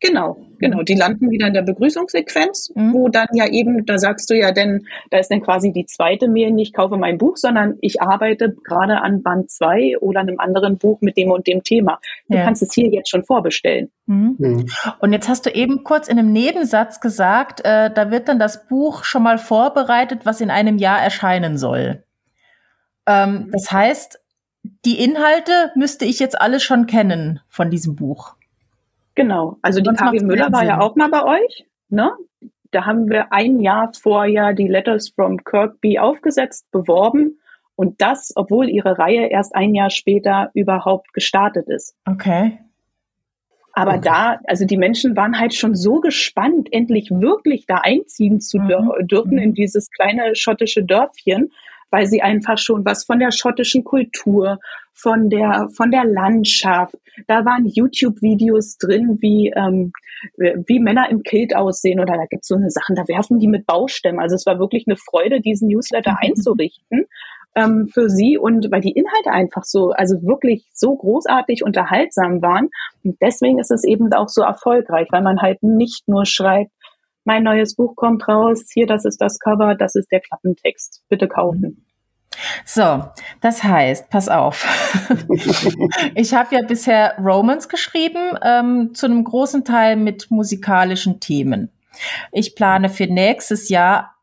[0.00, 0.82] Genau, genau.
[0.82, 2.94] Die landen wieder in der Begrüßungssequenz, mhm.
[2.94, 6.26] wo dann ja eben, da sagst du ja, denn da ist dann quasi die zweite
[6.26, 10.78] Mail, nicht kaufe mein Buch, sondern ich arbeite gerade an Band 2 oder einem anderen
[10.78, 12.00] Buch mit dem und dem Thema.
[12.28, 12.44] Du ja.
[12.44, 13.90] kannst es hier jetzt schon vorbestellen.
[14.06, 14.36] Mhm.
[14.38, 14.66] Mhm.
[15.00, 18.66] Und jetzt hast du eben kurz in einem Nebensatz gesagt, äh, da wird dann das
[18.68, 22.04] Buch schon mal vorbereitet, was in einem Jahr erscheinen soll.
[23.06, 24.18] Ähm, das heißt,
[24.86, 28.36] die Inhalte müsste ich jetzt alles schon kennen von diesem Buch.
[29.20, 29.58] Genau.
[29.60, 31.66] Also die Karin Müller war ja auch mal bei euch.
[31.90, 32.10] Ne?
[32.70, 37.38] Da haben wir ein Jahr vorher die Letters from Kirkby aufgesetzt, beworben.
[37.76, 41.94] Und das, obwohl ihre Reihe erst ein Jahr später überhaupt gestartet ist.
[42.06, 42.58] Okay.
[43.74, 44.00] Aber okay.
[44.04, 49.06] da, also die Menschen waren halt schon so gespannt, endlich wirklich da einziehen zu mhm.
[49.06, 49.42] dürfen mhm.
[49.42, 51.52] in dieses kleine schottische Dörfchen,
[51.90, 54.58] weil sie einfach schon was von der schottischen Kultur,
[54.94, 56.94] von der, von der Landschaft,
[57.26, 59.92] da waren YouTube-Videos drin, wie, ähm,
[60.36, 63.66] wie Männer im Kilt aussehen oder da gibt's so eine Sachen, da werfen die mit
[63.66, 64.20] Baustämmen.
[64.20, 67.06] Also es war wirklich eine Freude, diesen Newsletter einzurichten
[67.54, 72.68] ähm, für sie und weil die Inhalte einfach so, also wirklich so großartig unterhaltsam waren.
[73.02, 76.70] Und deswegen ist es eben auch so erfolgreich, weil man halt nicht nur schreibt,
[77.24, 81.28] mein neues Buch kommt raus, hier, das ist das Cover, das ist der Klappentext, bitte
[81.28, 81.86] kaufen.
[82.64, 83.04] So,
[83.40, 84.66] das heißt, pass auf.
[86.14, 91.70] ich habe ja bisher Romans geschrieben, ähm, zu einem großen Teil mit musikalischen Themen.
[92.32, 94.14] Ich plane für nächstes Jahr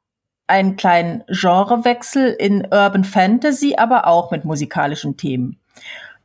[0.48, 5.60] einen kleinen Genrewechsel in Urban Fantasy, aber auch mit musikalischen Themen.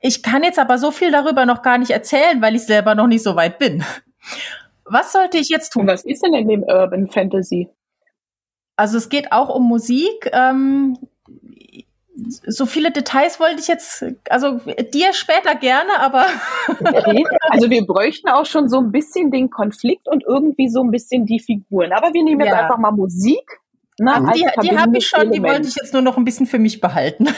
[0.00, 3.06] Ich kann jetzt aber so viel darüber noch gar nicht erzählen, weil ich selber noch
[3.06, 3.84] nicht so weit bin.
[4.84, 5.82] Was sollte ich jetzt tun?
[5.82, 7.68] Und was ist denn in dem Urban Fantasy?
[8.76, 10.30] Also es geht auch um Musik.
[10.32, 10.98] Ähm,
[12.14, 14.60] so viele Details wollte ich jetzt, also
[14.92, 16.26] dir später gerne, aber.
[16.68, 17.24] Okay.
[17.50, 21.26] Also wir bräuchten auch schon so ein bisschen den Konflikt und irgendwie so ein bisschen
[21.26, 21.92] die Figuren.
[21.92, 22.62] Aber wir nehmen jetzt ja.
[22.62, 23.60] einfach mal Musik.
[24.04, 25.36] Na, die die habe ich schon, Element.
[25.36, 27.28] die wollte ich jetzt nur noch ein bisschen für mich behalten.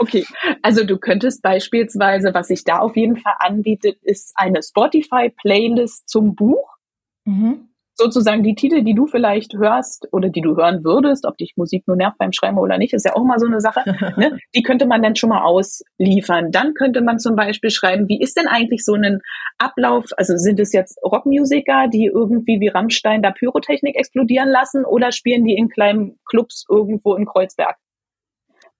[0.00, 0.26] okay,
[0.62, 6.34] also du könntest beispielsweise, was sich da auf jeden Fall anbietet, ist eine Spotify-Playlist zum
[6.34, 6.76] Buch.
[7.24, 11.52] Mhm sozusagen die Titel, die du vielleicht hörst oder die du hören würdest, ob dich
[11.56, 13.82] Musik nur nervt beim Schreiben oder nicht, ist ja auch mal so eine Sache,
[14.16, 14.38] ne?
[14.54, 16.50] die könnte man dann schon mal ausliefern.
[16.50, 19.20] Dann könnte man zum Beispiel schreiben, wie ist denn eigentlich so ein
[19.58, 25.12] Ablauf, also sind es jetzt Rockmusiker, die irgendwie wie Rammstein da Pyrotechnik explodieren lassen oder
[25.12, 27.76] spielen die in kleinen Clubs irgendwo in Kreuzberg?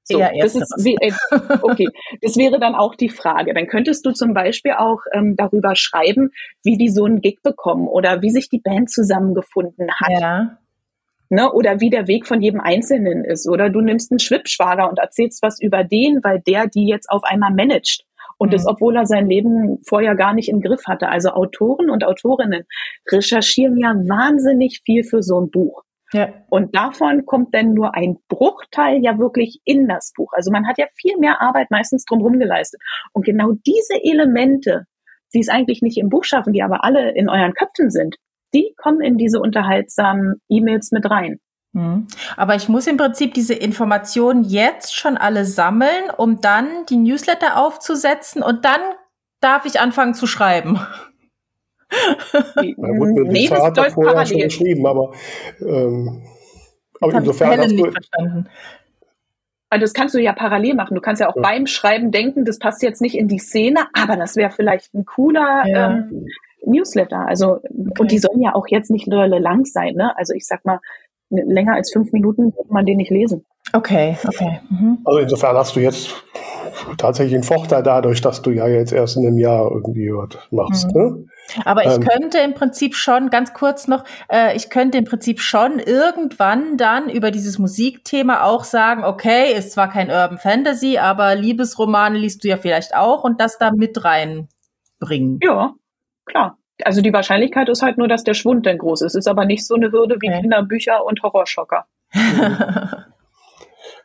[0.05, 0.75] So, Eher das ist,
[1.63, 1.89] okay,
[2.21, 3.55] das wäre dann auch die Frage.
[3.55, 6.31] Dann könntest du zum Beispiel auch ähm, darüber schreiben,
[6.65, 10.21] wie die so einen Gig bekommen oder wie sich die Band zusammengefunden hat.
[10.21, 10.59] Ja.
[11.29, 13.49] Ne, oder wie der Weg von jedem Einzelnen ist.
[13.49, 17.23] Oder du nimmst einen Schwippschwager und erzählst was über den, weil der die jetzt auf
[17.25, 18.05] einmal managt.
[18.37, 18.53] Und mhm.
[18.53, 21.09] das, obwohl er sein Leben vorher gar nicht im Griff hatte.
[21.09, 22.65] Also Autoren und Autorinnen
[23.11, 25.85] recherchieren ja wahnsinnig viel für so ein Buch.
[26.13, 26.29] Ja.
[26.51, 30.33] Und davon kommt dann nur ein Bruchteil ja wirklich in das Buch.
[30.35, 32.81] Also man hat ja viel mehr Arbeit meistens drumherum geleistet.
[33.13, 34.85] Und genau diese Elemente,
[35.35, 38.17] die es eigentlich nicht im Buch schaffen, die aber alle in euren Köpfen sind,
[38.55, 41.39] die kommen in diese unterhaltsamen E-Mails mit rein.
[41.73, 42.07] Mhm.
[42.37, 47.57] Aber ich muss im Prinzip diese Informationen jetzt schon alle sammeln, um dann die Newsletter
[47.57, 48.81] aufzusetzen und dann
[49.41, 50.79] darf ich anfangen zu schreiben.
[52.55, 54.27] Gut, mit nee, das hat er vorher parallel.
[54.27, 55.13] schon geschrieben, aber,
[55.61, 56.23] ähm,
[57.01, 58.49] aber insofern hast du, verstanden.
[59.71, 60.95] Also das kannst du ja parallel machen.
[60.95, 61.43] Du kannst ja auch ja.
[61.43, 65.07] beim Schreiben denken, das passt jetzt nicht in die Szene, aber das wäre vielleicht ein
[65.07, 65.91] cooler ja.
[65.93, 66.27] ähm,
[66.65, 67.27] Newsletter.
[67.27, 67.93] Also okay.
[67.99, 69.95] und die sollen ja auch jetzt nicht lang sein.
[69.95, 70.17] Ne?
[70.17, 70.79] Also ich sag mal,
[71.33, 73.45] länger als fünf Minuten wird man den nicht lesen.
[73.73, 74.61] Okay, okay.
[74.71, 74.99] Mhm.
[75.05, 76.11] Also insofern hast du jetzt
[76.99, 80.95] tatsächlich einen Vorteil dadurch, dass du ja jetzt erst in einem Jahr irgendwie was machst.
[80.95, 81.01] Mhm.
[81.01, 81.25] Ne?
[81.65, 85.41] Aber ich ähm, könnte im Prinzip schon, ganz kurz noch, äh, ich könnte im Prinzip
[85.41, 91.35] schon irgendwann dann über dieses Musikthema auch sagen, okay, ist zwar kein Urban Fantasy, aber
[91.35, 95.39] Liebesromane liest du ja vielleicht auch und das da mit reinbringen.
[95.43, 95.75] Ja,
[96.27, 96.59] klar.
[96.85, 99.15] Also die Wahrscheinlichkeit ist halt nur, dass der Schwund dann groß ist.
[99.15, 100.41] Ist aber nicht so eine Hürde wie okay.
[100.41, 101.87] Kinderbücher und Horrorschocker.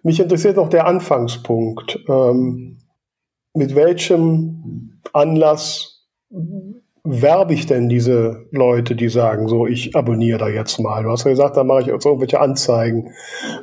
[0.03, 1.99] Mich interessiert noch der Anfangspunkt.
[2.07, 2.77] Ähm,
[3.53, 6.05] mit welchem Anlass
[7.03, 11.03] werbe ich denn diese Leute, die sagen, so, ich abonniere da jetzt mal?
[11.03, 13.13] Du hast ja gesagt, da mache ich jetzt irgendwelche Anzeigen.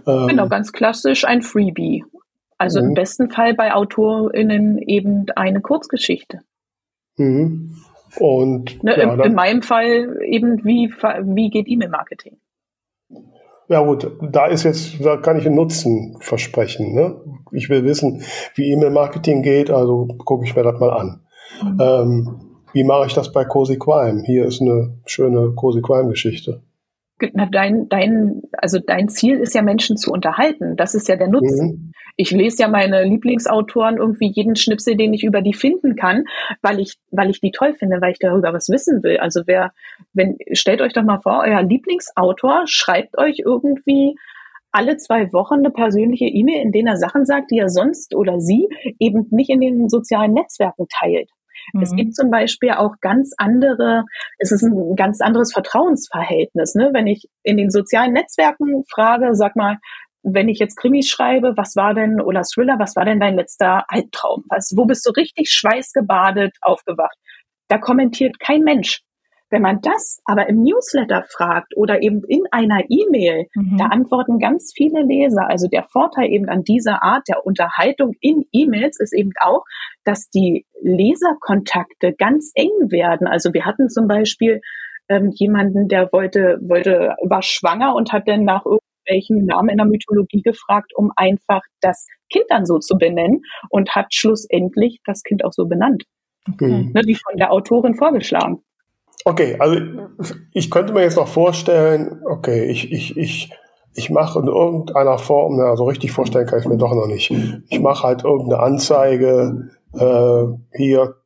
[0.06, 2.04] Ähm, genau, ganz klassisch ein Freebie.
[2.58, 2.88] Also mhm.
[2.88, 6.40] im besten Fall bei AutorInnen eben eine Kurzgeschichte.
[7.16, 7.76] Mhm.
[8.18, 12.36] Und ne, ja, in, in, meinem Fall eben, wie, wie geht E-Mail-Marketing?
[13.68, 16.94] Ja gut, da ist jetzt, da kann ich einen Nutzen versprechen.
[16.94, 17.16] Ne?
[17.52, 18.22] Ich will wissen,
[18.54, 21.20] wie E-Mail-Marketing geht, also gucke ich mir das mal an.
[21.62, 21.78] Mhm.
[21.80, 22.40] Ähm,
[22.72, 24.22] wie mache ich das bei Cozy Crime?
[24.24, 26.62] Hier ist eine schöne Cozy Crime-Geschichte.
[27.52, 30.76] Dein, dein, also dein Ziel ist ja, Menschen zu unterhalten.
[30.76, 31.66] Das ist ja der Nutzen.
[31.66, 36.24] Mhm ich lese ja meine Lieblingsautoren irgendwie jeden Schnipsel, den ich über die finden kann,
[36.62, 39.18] weil ich, weil ich die toll finde, weil ich darüber was wissen will.
[39.18, 39.72] Also wer,
[40.12, 44.16] wenn, stellt euch doch mal vor, euer Lieblingsautor schreibt euch irgendwie
[44.70, 48.40] alle zwei Wochen eine persönliche E-Mail, in der er Sachen sagt, die er sonst oder
[48.40, 51.30] sie eben nicht in den sozialen Netzwerken teilt.
[51.72, 51.82] Mhm.
[51.82, 54.04] Es gibt zum Beispiel auch ganz andere,
[54.38, 56.74] es ist ein ganz anderes Vertrauensverhältnis.
[56.74, 56.90] Ne?
[56.92, 59.78] Wenn ich in den sozialen Netzwerken frage, sag mal,
[60.24, 63.84] wenn ich jetzt Krimis schreibe, was war denn, oder Thriller, was war denn dein letzter
[63.88, 64.44] Albtraum?
[64.48, 67.16] Was, wo bist du richtig schweißgebadet aufgewacht?
[67.68, 69.02] Da kommentiert kein Mensch.
[69.50, 73.76] Wenn man das aber im Newsletter fragt oder eben in einer E-Mail, mhm.
[73.76, 75.48] da antworten ganz viele Leser.
[75.48, 79.62] Also der Vorteil eben an dieser Art der Unterhaltung in E-Mails ist eben auch,
[80.04, 83.26] dass die Leserkontakte ganz eng werden.
[83.26, 84.60] Also wir hatten zum Beispiel
[85.08, 88.64] ähm, jemanden, der wollte, wollte, war schwanger und hat dann nach
[89.06, 93.94] welchen Namen in der Mythologie gefragt, um einfach das Kind dann so zu benennen und
[93.94, 96.04] hat schlussendlich das Kind auch so benannt.
[96.52, 96.90] Okay.
[96.92, 98.62] Ne, wie von der Autorin vorgeschlagen.
[99.24, 99.80] Okay, also
[100.52, 103.50] ich könnte mir jetzt noch vorstellen, okay, ich, ich, ich,
[103.94, 107.30] ich mache in irgendeiner Form, also richtig vorstellen kann ich mir doch noch nicht.
[107.68, 110.44] Ich mache halt irgendeine Anzeige, äh,
[110.76, 111.16] hier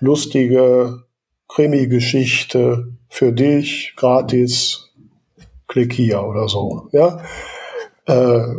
[0.00, 1.04] lustige
[1.48, 4.85] Krimi-Geschichte für dich, gratis,
[5.76, 6.88] klick hier oder so.
[6.92, 7.18] Ja.
[8.06, 8.14] Äh,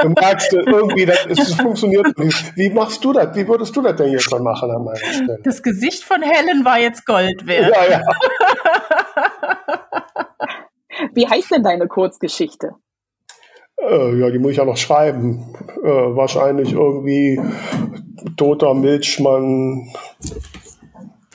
[0.00, 2.56] du merkst irgendwie, das, es funktioniert nicht.
[2.56, 3.34] Wie machst du das?
[3.34, 5.40] Wie würdest du das denn jetzt mal machen an meiner Stelle?
[5.42, 7.74] Das Gesicht von Helen war jetzt Gold wert.
[7.74, 8.02] Ja, ja.
[11.14, 12.72] Wie heißt denn deine Kurzgeschichte?
[13.80, 15.54] Äh, ja, die muss ich ja noch schreiben.
[15.82, 17.40] Äh, wahrscheinlich irgendwie
[18.36, 19.88] toter Milchmann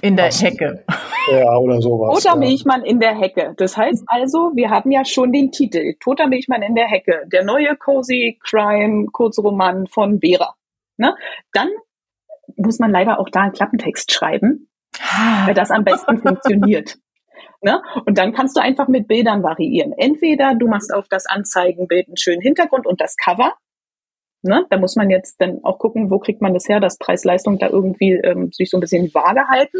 [0.04, 0.84] in der Hecke.
[1.32, 2.16] Ja, oder sowas.
[2.16, 2.36] Toter ja.
[2.36, 3.54] Milchmann in der Hecke.
[3.56, 5.96] Das heißt also, wir haben ja schon den Titel.
[6.02, 7.26] Toter Milchmann in der Hecke.
[7.32, 10.56] Der neue Cozy Crime Kurzroman von Vera.
[10.98, 11.16] Ne?
[11.54, 11.70] Dann
[12.58, 14.68] muss man leider auch da einen Klappentext schreiben,
[15.00, 15.48] ah.
[15.48, 16.98] weil das am besten funktioniert.
[17.62, 17.82] Ne?
[18.06, 19.94] Und dann kannst du einfach mit Bildern variieren.
[19.94, 23.54] Entweder du machst auf das Anzeigenbild einen schönen Hintergrund und das Cover
[24.44, 24.66] Ne?
[24.70, 27.70] Da muss man jetzt dann auch gucken, wo kriegt man das her, dass Preis-Leistung da
[27.70, 29.80] irgendwie ähm, sich so ein bisschen vage halten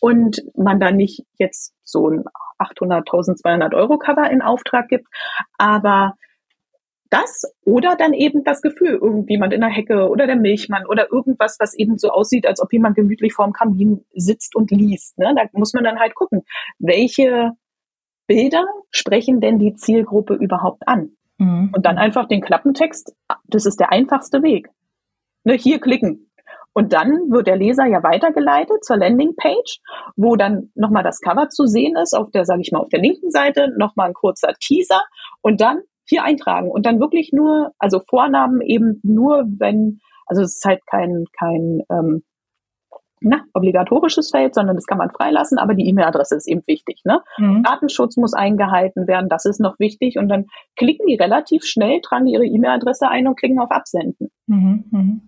[0.00, 2.24] und man da nicht jetzt so ein
[2.58, 5.08] 800, 1200 Euro Cover in Auftrag gibt,
[5.58, 6.14] aber
[7.10, 11.56] das oder dann eben das Gefühl, irgendjemand in der Hecke oder der Milchmann oder irgendwas,
[11.60, 15.18] was eben so aussieht, als ob jemand gemütlich vorm Kamin sitzt und liest.
[15.18, 15.32] Ne?
[15.36, 16.42] Da muss man dann halt gucken,
[16.78, 17.52] welche
[18.26, 21.16] Bilder sprechen denn die Zielgruppe überhaupt an?
[21.44, 21.70] Mhm.
[21.74, 23.14] Und dann einfach den Klappentext,
[23.46, 24.68] das ist der einfachste Weg.
[25.44, 26.30] Ne, hier klicken.
[26.72, 29.80] Und dann wird der Leser ja weitergeleitet zur Landingpage,
[30.16, 33.00] wo dann nochmal das Cover zu sehen ist, auf der, sage ich mal, auf der
[33.00, 35.00] linken Seite, nochmal ein kurzer Teaser
[35.40, 36.70] und dann hier eintragen.
[36.70, 41.82] Und dann wirklich nur, also Vornamen eben nur, wenn, also es ist halt kein, kein
[41.90, 42.24] ähm,
[43.20, 47.00] na, obligatorisches Feld, sondern das kann man freilassen, aber die E-Mail-Adresse ist eben wichtig.
[47.04, 47.20] Ne?
[47.38, 47.62] Mhm.
[47.62, 50.18] Datenschutz muss eingehalten werden, das ist noch wichtig.
[50.18, 50.46] Und dann
[50.76, 54.30] klicken die relativ schnell, tragen ihre E-Mail-Adresse ein und klicken auf Absenden.
[54.46, 54.84] Mhm.
[54.90, 55.20] Mhm.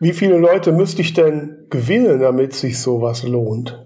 [0.00, 3.85] Wie viele Leute müsste ich denn gewinnen, damit sich sowas lohnt?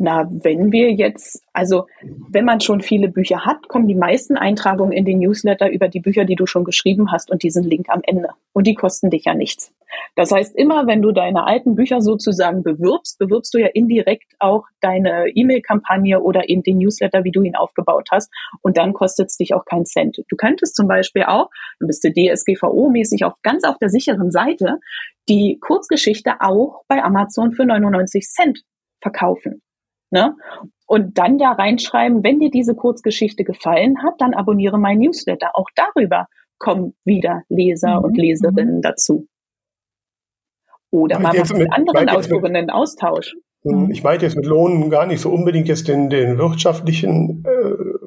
[0.00, 1.86] Na, wenn wir jetzt, also
[2.30, 5.98] wenn man schon viele Bücher hat, kommen die meisten Eintragungen in den Newsletter über die
[5.98, 8.28] Bücher, die du schon geschrieben hast und diesen Link am Ende.
[8.52, 9.74] Und die kosten dich ja nichts.
[10.14, 14.66] Das heißt, immer wenn du deine alten Bücher sozusagen bewirbst, bewirbst du ja indirekt auch
[14.80, 18.32] deine E-Mail-Kampagne oder eben den Newsletter, wie du ihn aufgebaut hast.
[18.62, 20.22] Und dann kostet es dich auch keinen Cent.
[20.28, 24.78] Du könntest zum Beispiel auch, dann bist du DSGVO-mäßig auch ganz auf der sicheren Seite,
[25.28, 28.62] die Kurzgeschichte auch bei Amazon für 99 Cent
[29.00, 29.60] verkaufen.
[30.10, 30.34] Ne?
[30.86, 35.50] Und dann da reinschreiben, wenn dir diese Kurzgeschichte gefallen hat, dann abonniere mein Newsletter.
[35.54, 36.26] Auch darüber
[36.58, 38.04] kommen wieder Leser mhm.
[38.04, 38.82] und Leserinnen mhm.
[38.82, 39.26] dazu.
[40.90, 43.34] Oder man macht mit anderen Autorinnen Austausch.
[43.64, 43.90] Mhm.
[43.90, 47.98] Ich meinte jetzt mit Lohnen gar nicht so unbedingt jetzt den, den wirtschaftlichen äh,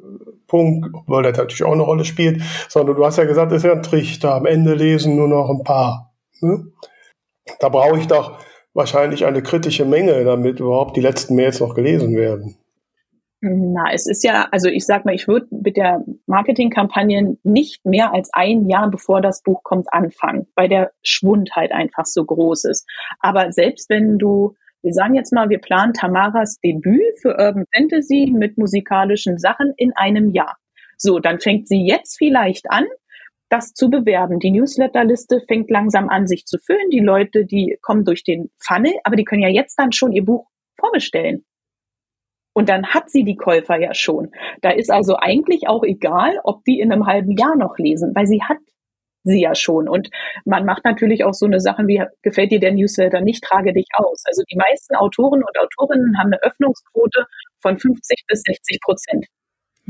[0.48, 3.64] Punkt, weil das natürlich auch eine Rolle spielt, sondern du hast ja gesagt, es ist
[3.64, 4.36] ja ein Trichter.
[4.36, 6.14] Am Ende lesen nur noch ein paar.
[6.42, 6.66] Ne?
[7.60, 8.40] Da brauche ich doch
[8.74, 12.56] wahrscheinlich eine kritische Menge, damit überhaupt die letzten Mails noch gelesen werden.
[13.44, 18.14] Na, es ist ja, also ich sag mal, ich würde mit der Marketingkampagne nicht mehr
[18.14, 22.66] als ein Jahr bevor das Buch kommt anfangen, weil der Schwund halt einfach so groß
[22.66, 22.88] ist.
[23.20, 24.54] Aber selbst wenn du,
[24.84, 29.92] wir sagen jetzt mal, wir planen Tamaras Debüt für Urban Fantasy mit musikalischen Sachen in
[29.96, 30.58] einem Jahr.
[30.98, 32.86] So, dann fängt sie jetzt vielleicht an,
[33.52, 34.40] das zu bewerben.
[34.40, 36.90] Die Newsletterliste fängt langsam an, sich zu füllen.
[36.90, 40.24] Die Leute, die kommen durch den Funnel, aber die können ja jetzt dann schon ihr
[40.24, 40.48] Buch
[40.80, 41.46] vorbestellen.
[42.54, 44.32] Und dann hat sie die Käufer ja schon.
[44.62, 48.26] Da ist also eigentlich auch egal, ob die in einem halben Jahr noch lesen, weil
[48.26, 48.58] sie hat
[49.24, 49.88] sie ja schon.
[49.88, 50.10] Und
[50.46, 53.88] man macht natürlich auch so eine Sachen wie, gefällt dir der Newsletter nicht, trage dich
[53.94, 54.24] aus.
[54.26, 57.26] Also die meisten Autoren und Autorinnen haben eine Öffnungsquote
[57.62, 59.28] von 50 bis 60 Prozent.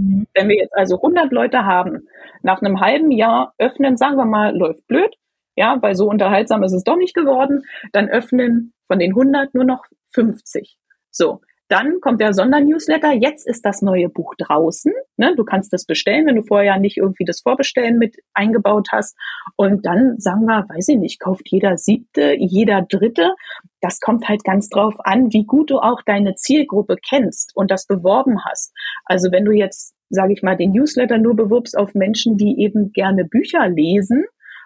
[0.01, 0.27] Mhm.
[0.33, 2.07] Wenn wir jetzt also 100 Leute haben,
[2.41, 5.15] nach einem halben Jahr öffnen, sagen wir mal, läuft blöd,
[5.55, 9.65] ja, weil so unterhaltsam ist es doch nicht geworden, dann öffnen von den 100 nur
[9.65, 10.77] noch 50.
[11.11, 13.13] So, dann kommt der Sondernewsletter.
[13.13, 14.91] Jetzt ist das neue Buch draußen.
[15.15, 15.33] Ne?
[15.37, 19.17] Du kannst das bestellen, wenn du vorher nicht irgendwie das Vorbestellen mit eingebaut hast.
[19.55, 23.35] Und dann sagen wir, weiß ich nicht, kauft jeder siebte, jeder dritte.
[23.79, 27.87] Das kommt halt ganz drauf an, wie gut du auch deine Zielgruppe kennst und das
[27.87, 28.73] beworben hast.
[29.05, 32.91] Also wenn du jetzt, sage ich mal, den Newsletter nur bewirbst auf Menschen, die eben
[32.91, 34.25] gerne Bücher lesen,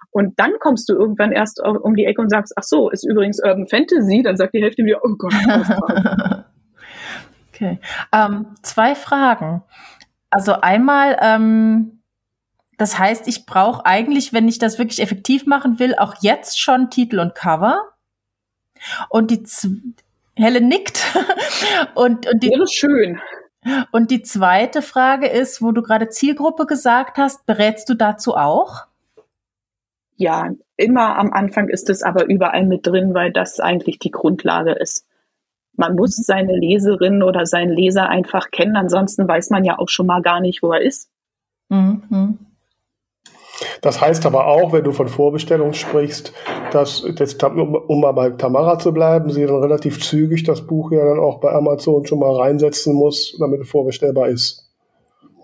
[0.09, 3.43] und dann kommst du irgendwann erst um die Ecke und sagst, ach so, ist übrigens
[3.43, 5.33] Urban Fantasy, dann sagt die Hälfte wieder, oh Gott.
[7.55, 7.79] Okay.
[8.11, 9.63] Ähm, zwei Fragen.
[10.29, 12.01] Also einmal, ähm,
[12.77, 16.89] das heißt, ich brauche eigentlich, wenn ich das wirklich effektiv machen will, auch jetzt schon
[16.89, 17.81] Titel und Cover.
[19.09, 19.71] Und die Z
[20.35, 21.01] Helle nickt.
[21.95, 23.21] und, und die, Wäre schön.
[23.91, 28.83] Und die zweite Frage ist, wo du gerade Zielgruppe gesagt hast, berätst du dazu auch?
[30.17, 34.73] Ja, immer am Anfang ist es aber überall mit drin, weil das eigentlich die Grundlage
[34.73, 35.05] ist
[35.77, 40.07] man muss seine Leserin oder seinen Leser einfach kennen, ansonsten weiß man ja auch schon
[40.07, 41.09] mal gar nicht, wo er ist.
[41.69, 42.37] Mhm.
[43.81, 46.33] Das heißt aber auch, wenn du von Vorbestellung sprichst,
[46.71, 51.05] dass, das, um mal bei Tamara zu bleiben, sie dann relativ zügig das Buch ja
[51.05, 54.65] dann auch bei Amazon schon mal reinsetzen muss, damit es vorbestellbar ist.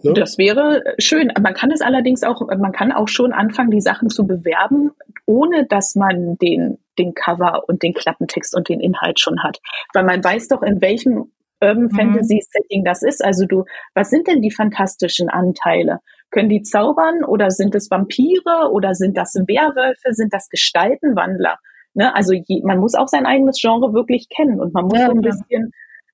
[0.03, 0.13] Ne?
[0.13, 1.31] Das wäre schön.
[1.41, 4.91] Man kann es allerdings auch, man kann auch schon anfangen, die Sachen zu bewerben,
[5.25, 9.59] ohne dass man den, den Cover und den Klappentext und den Inhalt schon hat.
[9.93, 11.91] Weil man weiß doch, in welchem Urban mhm.
[11.91, 13.23] Fantasy Setting das ist.
[13.23, 15.99] Also du, was sind denn die fantastischen Anteile?
[16.31, 20.13] Können die zaubern oder sind es Vampire oder sind das Werwölfe?
[20.13, 21.57] Sind das Gestaltenwandler?
[21.93, 22.15] Ne?
[22.15, 25.13] Also je, man muss auch sein eigenes Genre wirklich kennen und man muss ja, so
[25.13, 25.71] ein bisschen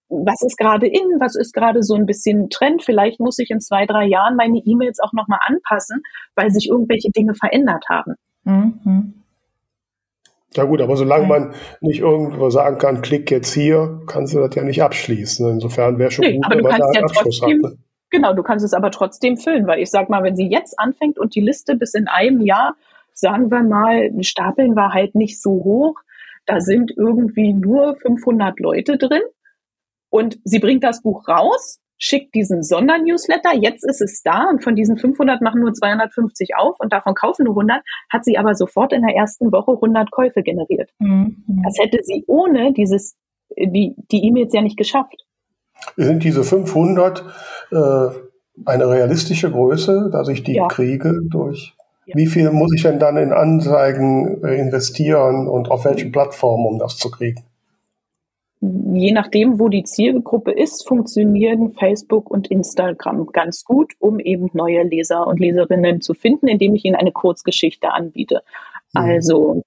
[0.09, 2.81] was ist gerade in, was ist gerade so ein bisschen Trend.
[2.83, 6.01] Vielleicht muss ich in zwei, drei Jahren meine E-Mails auch nochmal anpassen,
[6.35, 8.15] weil sich irgendwelche Dinge verändert haben.
[8.45, 9.23] Mhm.
[10.55, 14.55] Ja gut, aber solange man nicht irgendwo sagen kann, klick jetzt hier, kannst du das
[14.55, 15.47] ja nicht abschließen.
[15.49, 17.71] Insofern wäre schon nee, gut, wenn man da einen ja Abschluss trotzdem, hat.
[17.73, 17.77] Ne?
[18.09, 21.19] Genau, du kannst es aber trotzdem füllen, weil ich sag mal, wenn sie jetzt anfängt
[21.19, 22.75] und die Liste bis in einem Jahr,
[23.13, 25.95] sagen wir mal, Stapeln war halt nicht so hoch,
[26.45, 29.21] da sind irgendwie nur 500 Leute drin,
[30.09, 34.75] und sie bringt das Buch raus, schickt diesen Sondernewsletter, jetzt ist es da und von
[34.75, 38.93] diesen 500 machen nur 250 auf und davon kaufen nur 100, hat sie aber sofort
[38.93, 40.91] in der ersten Woche 100 Käufe generiert.
[40.99, 41.43] Mhm.
[41.63, 43.15] Das hätte sie ohne dieses,
[43.55, 45.25] die, die E-Mails ja nicht geschafft.
[45.95, 47.23] Sind diese 500
[47.71, 47.75] äh,
[48.65, 50.67] eine realistische Größe, dass ich die ja.
[50.67, 51.75] kriege durch
[52.05, 56.79] Wie viel muss ich denn dann in Anzeigen äh, investieren und auf welchen Plattformen, um
[56.79, 57.43] das zu kriegen?
[58.59, 64.83] Je nachdem, wo die Zielgruppe ist, funktionieren Facebook und Instagram ganz gut, um eben neue
[64.83, 68.41] Leser und Leserinnen zu finden, indem ich ihnen eine Kurzgeschichte anbiete.
[68.93, 69.01] Mhm.
[69.01, 69.61] Also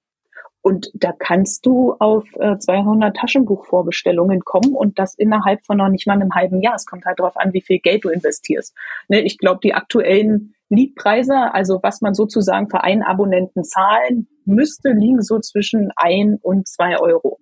[0.62, 6.06] und da kannst du auf äh, 200 Taschenbuchvorbestellungen kommen und das innerhalb von noch nicht
[6.06, 6.74] mal einem halben Jahr.
[6.74, 8.76] Es kommt halt darauf an, wie viel Geld du investierst.
[9.08, 14.90] Ne, ich glaube, die aktuellen Liedpreise, also was man sozusagen für einen Abonnenten zahlen müsste,
[14.90, 17.38] liegen so zwischen ein und zwei Euro.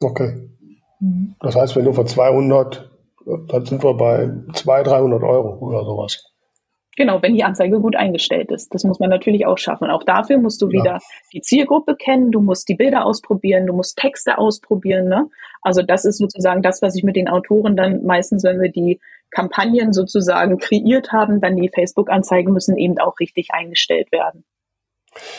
[0.00, 0.48] Okay.
[1.00, 1.34] Mhm.
[1.40, 2.90] Das heißt, wenn du von 200,
[3.48, 6.24] dann sind wir bei 200, 300 Euro oder sowas.
[6.96, 8.74] Genau, wenn die Anzeige gut eingestellt ist.
[8.74, 9.88] Das muss man natürlich auch schaffen.
[9.88, 10.72] Auch dafür musst du ja.
[10.72, 10.98] wieder
[11.32, 15.08] die Zielgruppe kennen, du musst die Bilder ausprobieren, du musst Texte ausprobieren.
[15.08, 15.28] Ne?
[15.62, 19.00] Also das ist sozusagen das, was ich mit den Autoren dann meistens, wenn wir die
[19.30, 24.44] Kampagnen sozusagen kreiert haben, dann die Facebook-Anzeigen müssen eben auch richtig eingestellt werden.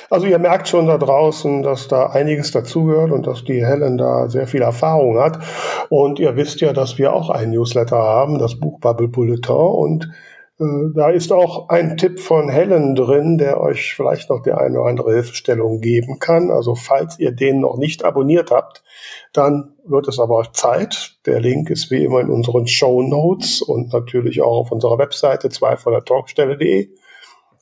[0.10, 4.30] Also ihr merkt schon da draußen, dass da einiges dazugehört und dass die Helen da
[4.30, 5.40] sehr viel Erfahrung hat.
[5.90, 9.56] Und ihr wisst ja, dass wir auch ein Newsletter haben, das Buch Bubble Bulletin.
[9.56, 10.12] Und
[10.60, 14.80] äh, da ist auch ein Tipp von Helen drin, der euch vielleicht noch die eine
[14.80, 16.52] oder andere Hilfestellung geben kann.
[16.52, 18.84] Also falls ihr den noch nicht abonniert habt,
[19.32, 21.16] dann wird es aber Zeit.
[21.26, 25.48] Der Link ist wie immer in unseren Show Notes und natürlich auch auf unserer Webseite
[25.48, 26.90] 2 von der Talkstelle.de.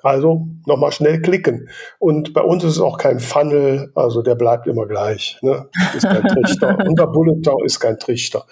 [0.01, 1.67] Also nochmal schnell klicken.
[1.99, 5.37] Und bei uns ist es auch kein Funnel, also der bleibt immer gleich.
[5.41, 5.67] Ne?
[5.95, 6.77] Ist kein Trichter.
[6.87, 8.45] Unser Bulletin ist kein Trichter.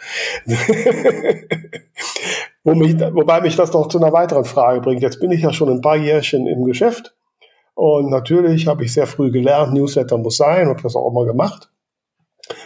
[2.63, 5.01] Wobei mich das noch zu einer weiteren Frage bringt.
[5.01, 7.15] Jetzt bin ich ja schon ein paar Jährchen im Geschäft.
[7.75, 11.69] Und natürlich habe ich sehr früh gelernt, Newsletter muss sein, habe das auch immer gemacht.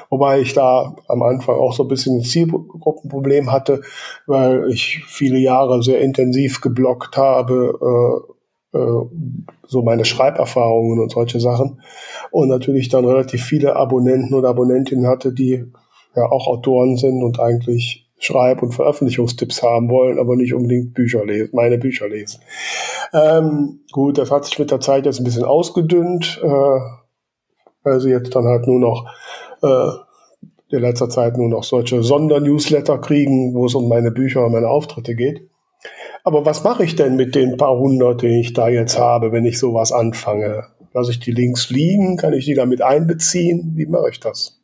[0.09, 3.81] Wobei ich da am Anfang auch so ein bisschen ein Zielgruppenproblem hatte,
[4.25, 8.33] weil ich viele Jahre sehr intensiv geblockt habe, äh,
[8.73, 11.81] so meine Schreiberfahrungen und solche Sachen.
[12.31, 15.65] Und natürlich dann relativ viele Abonnenten oder Abonnentinnen hatte, die
[16.15, 21.25] ja auch Autoren sind und eigentlich Schreib- und Veröffentlichungstipps haben wollen, aber nicht unbedingt Bücher
[21.25, 22.39] lesen, meine Bücher lesen.
[23.13, 26.79] Ähm, gut, das hat sich mit der Zeit jetzt ein bisschen ausgedünnt, äh,
[27.83, 29.07] weil sie jetzt dann halt nur noch
[29.63, 34.53] äh, in letzter Zeit nur noch solche Sondernewsletter kriegen, wo es um meine Bücher und
[34.53, 35.49] meine Auftritte geht.
[36.23, 39.45] Aber was mache ich denn mit den paar hundert, die ich da jetzt habe, wenn
[39.45, 40.65] ich sowas anfange?
[40.93, 42.17] Lasse ich die links liegen?
[42.17, 43.73] Kann ich die damit einbeziehen?
[43.75, 44.61] Wie mache ich das?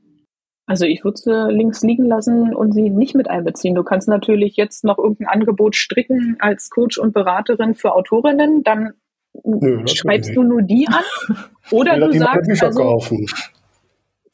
[0.68, 3.74] Also ich würde sie links liegen lassen und sie nicht mit einbeziehen.
[3.74, 8.92] Du kannst natürlich jetzt noch irgendein Angebot stricken als Coach und Beraterin für Autorinnen, dann
[9.46, 11.38] Nö, schreibst du nur die an.
[11.72, 13.00] Oder du sagst, also,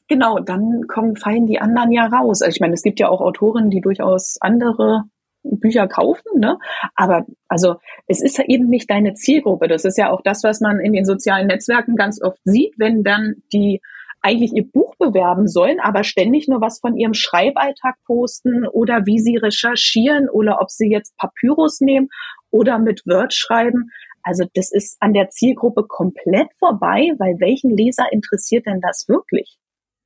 [0.08, 2.42] genau, dann kommen, fallen die anderen ja raus.
[2.42, 5.04] Also ich meine, es gibt ja auch Autorinnen, die durchaus andere
[5.44, 6.58] Bücher kaufen, ne?
[6.96, 7.76] Aber also
[8.08, 9.68] es ist ja eben nicht deine Zielgruppe.
[9.68, 13.04] Das ist ja auch das, was man in den sozialen Netzwerken ganz oft sieht, wenn
[13.04, 13.82] dann die
[14.22, 19.20] eigentlich ihr Buch bewerben sollen, aber ständig nur was von ihrem Schreiballtag posten oder wie
[19.20, 22.08] sie recherchieren oder ob sie jetzt Papyrus nehmen
[22.50, 23.92] oder mit Word schreiben.
[24.24, 29.58] Also das ist an der Zielgruppe komplett vorbei, weil welchen Leser interessiert denn das wirklich?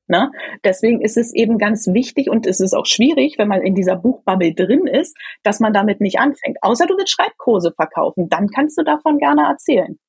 [0.08, 0.32] Ne?
[0.64, 3.98] Deswegen ist es eben ganz wichtig und es ist auch schwierig, wenn man in dieser
[3.98, 6.58] Buchbubble drin ist, dass man damit nicht anfängt.
[6.62, 10.00] Außer du willst Schreibkurse verkaufen, dann kannst du davon gerne erzählen.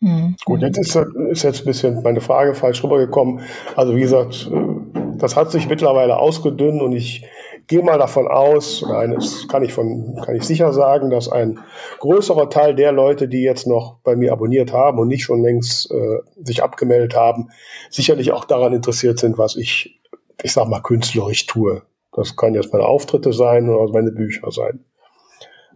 [0.00, 0.36] Hm.
[0.44, 3.40] Gut, jetzt ist, ist, jetzt ein bisschen meine Frage falsch rübergekommen.
[3.74, 7.26] Also wie gesagt, äh, das hat sich mittlerweile ausgedünnt und ich
[7.68, 11.60] gehe mal davon aus, eines kann ich von, kann ich sicher sagen, dass ein
[12.00, 15.90] größerer Teil der Leute, die jetzt noch bei mir abonniert haben und nicht schon längst
[15.90, 17.50] äh, sich abgemeldet haben,
[17.90, 20.00] sicherlich auch daran interessiert sind, was ich,
[20.42, 21.82] ich sag mal, künstlerisch tue.
[22.12, 24.84] Das kann jetzt meine Auftritte sein oder meine Bücher sein.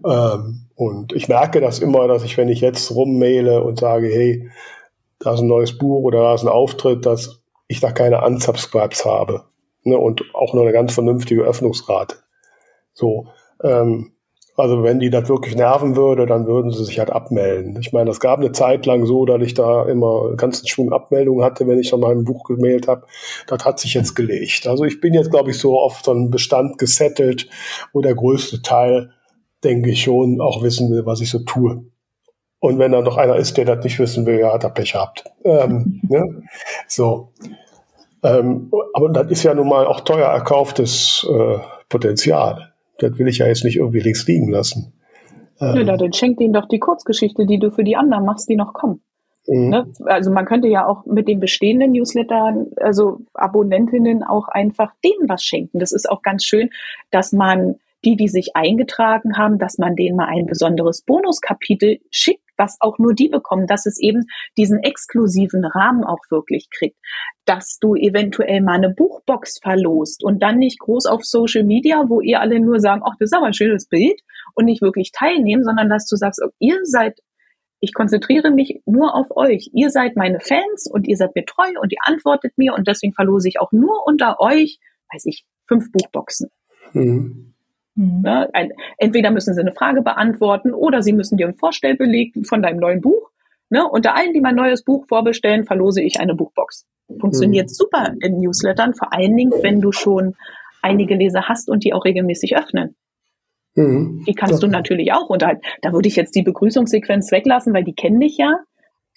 [0.04, 4.50] Ähm, und ich merke das immer, dass ich, wenn ich jetzt rummaile und sage, hey,
[5.18, 9.04] da ist ein neues Buch oder da ist ein Auftritt, dass ich da keine Unsubscribes
[9.04, 9.44] habe
[9.84, 12.16] ne, und auch nur eine ganz vernünftige Öffnungsrate.
[12.92, 13.28] So,
[13.62, 14.12] ähm,
[14.56, 17.78] also wenn die das wirklich nerven würde, dann würden sie sich halt abmelden.
[17.80, 21.42] Ich meine, es gab eine Zeit lang so, dass ich da immer ganzen Schwung Abmeldungen
[21.42, 23.06] hatte, wenn ich schon mal Buch gemailt habe.
[23.46, 24.66] Das hat sich jetzt gelegt.
[24.66, 27.48] Also ich bin jetzt, glaube ich, so auf so einen Bestand gesettelt,
[27.94, 29.12] wo der größte Teil,
[29.64, 31.86] denke ich, schon auch wissen will, was ich so tue.
[32.60, 34.92] Und wenn da noch einer ist, der das nicht wissen will, ja, hat er Pech
[34.92, 35.24] gehabt.
[35.44, 36.42] Ähm, ne?
[36.86, 37.32] So.
[38.22, 41.58] Ähm, aber das ist ja nun mal auch teuer erkauftes äh,
[41.88, 42.72] Potenzial.
[42.98, 44.92] Das will ich ja jetzt nicht irgendwie links liegen lassen.
[45.60, 48.56] Ähm, ja, dann schenk denen doch die Kurzgeschichte, die du für die anderen machst, die
[48.56, 49.00] noch kommen.
[49.46, 49.68] Mhm.
[49.68, 49.86] Ne?
[50.06, 55.42] Also man könnte ja auch mit den bestehenden Newslettern, also Abonnentinnen auch einfach denen was
[55.42, 55.78] schenken.
[55.78, 56.70] Das ist auch ganz schön,
[57.10, 62.42] dass man die, die sich eingetragen haben, dass man denen mal ein besonderes Bonuskapitel schickt,
[62.56, 64.26] was auch nur die bekommen, dass es eben
[64.56, 66.96] diesen exklusiven Rahmen auch wirklich kriegt,
[67.44, 72.20] dass du eventuell mal eine Buchbox verlost und dann nicht groß auf Social Media, wo
[72.20, 74.20] ihr alle nur sagen, ach, das ist aber ein schönes Bild
[74.54, 77.18] und nicht wirklich teilnehmen, sondern dass du sagst, oh, ihr seid
[77.84, 79.68] ich konzentriere mich nur auf euch.
[79.74, 83.12] Ihr seid meine Fans und ihr seid mir treu und ihr antwortet mir und deswegen
[83.12, 84.78] verlose ich auch nur unter euch,
[85.12, 86.48] weiß ich, fünf Buchboxen.
[86.92, 87.51] Mhm.
[87.94, 88.22] Mhm.
[88.24, 92.62] Ja, ein, entweder müssen sie eine Frage beantworten oder sie müssen dir ein Vorstellbeleg von
[92.62, 93.30] deinem neuen Buch.
[93.68, 93.86] Ne?
[93.88, 96.86] Unter allen, die mein neues Buch vorbestellen, verlose ich eine Buchbox.
[97.20, 97.74] Funktioniert mhm.
[97.74, 100.34] super in Newslettern, vor allen Dingen, wenn du schon
[100.82, 102.96] einige Leser hast und die auch regelmäßig öffnen.
[103.74, 104.24] Mhm.
[104.26, 104.68] Die kannst ja.
[104.68, 105.62] du natürlich auch unterhalten.
[105.80, 108.58] Da würde ich jetzt die Begrüßungssequenz weglassen, weil die kennen dich ja.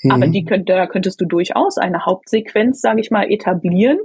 [0.03, 0.11] Mhm.
[0.11, 3.99] Aber die könnt, da könntest du durchaus eine Hauptsequenz, sage ich mal, etablieren,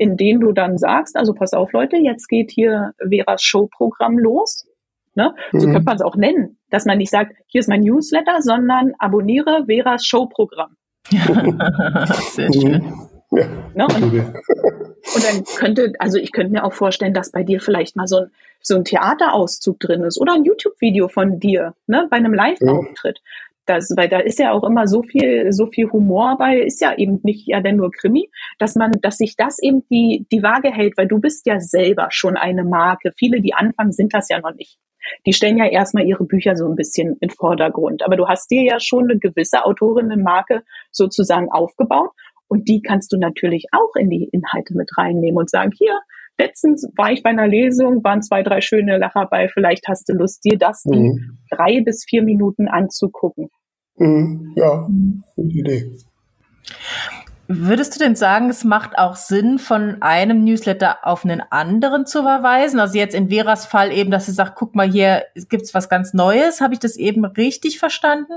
[0.00, 4.66] in denen du dann sagst, also pass auf Leute, jetzt geht hier Veras Showprogramm los.
[5.14, 5.34] Ne?
[5.52, 5.72] So mhm.
[5.72, 9.66] könnte man es auch nennen, dass man nicht sagt, hier ist mein Newsletter, sondern abonniere
[9.66, 10.74] Veras Showprogramm.
[11.10, 12.52] Sehr mhm.
[12.52, 12.94] schön.
[13.32, 13.86] Ja, ne?
[13.94, 18.06] und, und, dann könnte, also ich könnte mir auch vorstellen, dass bei dir vielleicht mal
[18.06, 18.30] so ein,
[18.62, 23.18] so ein Theaterauszug drin ist oder ein YouTube-Video von dir, ne, bei einem Live-Auftritt.
[23.18, 23.49] Ja.
[23.66, 26.96] Das, weil da ist ja auch immer so viel, so viel Humor bei, ist ja
[26.96, 30.72] eben nicht ja denn nur Krimi, dass man, dass sich das eben die, die Waage
[30.72, 33.12] hält, weil du bist ja selber schon eine Marke.
[33.16, 34.78] Viele, die anfangen, sind das ja noch nicht.
[35.26, 38.02] Die stellen ja erstmal ihre Bücher so ein bisschen in Vordergrund.
[38.04, 42.10] Aber du hast dir ja schon eine gewisse Autorinnenmarke sozusagen aufgebaut
[42.48, 46.00] und die kannst du natürlich auch in die Inhalte mit reinnehmen und sagen, hier,
[46.40, 50.14] letztens war ich bei einer Lesung, waren zwei, drei schöne Lacher bei, vielleicht hast du
[50.14, 50.92] Lust, dir das mhm.
[50.94, 53.48] in drei bis vier Minuten anzugucken.
[53.96, 54.52] Mhm.
[54.56, 54.88] Ja,
[55.36, 55.92] gute Idee.
[57.52, 62.22] Würdest du denn sagen, es macht auch Sinn, von einem Newsletter auf einen anderen zu
[62.22, 62.78] verweisen?
[62.78, 66.14] Also jetzt in Veras Fall eben, dass sie sagt, guck mal hier, gibt's was ganz
[66.14, 66.60] Neues.
[66.60, 68.34] Habe ich das eben richtig verstanden?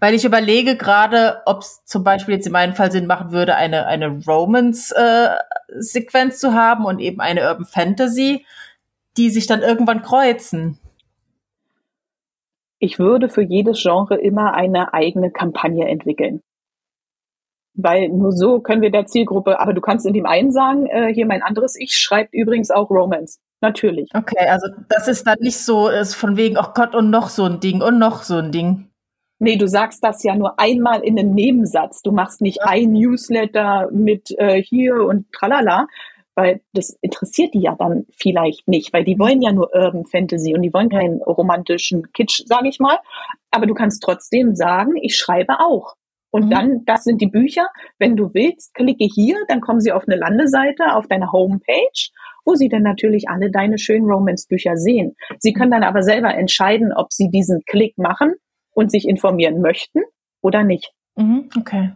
[0.00, 3.56] Weil ich überlege gerade, ob es zum Beispiel jetzt in meinem Fall Sinn machen würde,
[3.56, 8.44] eine, eine Romance-Sequenz äh, zu haben und eben eine Urban Fantasy,
[9.16, 10.78] die sich dann irgendwann kreuzen.
[12.78, 16.42] Ich würde für jedes Genre immer eine eigene Kampagne entwickeln.
[17.76, 21.12] Weil nur so können wir der Zielgruppe, aber du kannst in dem einen sagen, äh,
[21.12, 23.40] hier mein anderes Ich schreibt übrigens auch Romance.
[23.60, 24.10] Natürlich.
[24.14, 27.44] Okay, also das ist dann nicht so, ist von wegen, oh Gott, und noch so
[27.44, 28.90] ein Ding und noch so ein Ding.
[29.38, 32.02] Nee, du sagst das ja nur einmal in einem Nebensatz.
[32.02, 35.86] Du machst nicht ein Newsletter mit äh, hier und tralala,
[36.34, 40.54] weil das interessiert die ja dann vielleicht nicht, weil die wollen ja nur Urban Fantasy
[40.54, 42.98] und die wollen keinen romantischen Kitsch, sage ich mal.
[43.50, 45.94] Aber du kannst trotzdem sagen, ich schreibe auch.
[46.30, 46.50] Und mhm.
[46.50, 47.68] dann, das sind die Bücher.
[47.98, 52.10] Wenn du willst, klicke hier, dann kommen sie auf eine Landeseite, auf deine Homepage,
[52.44, 55.14] wo sie dann natürlich alle deine schönen Romance-Bücher sehen.
[55.38, 58.34] Sie können dann aber selber entscheiden, ob sie diesen Klick machen
[58.74, 60.02] und sich informieren möchten
[60.40, 60.92] oder nicht.
[61.16, 61.92] Mhm, okay.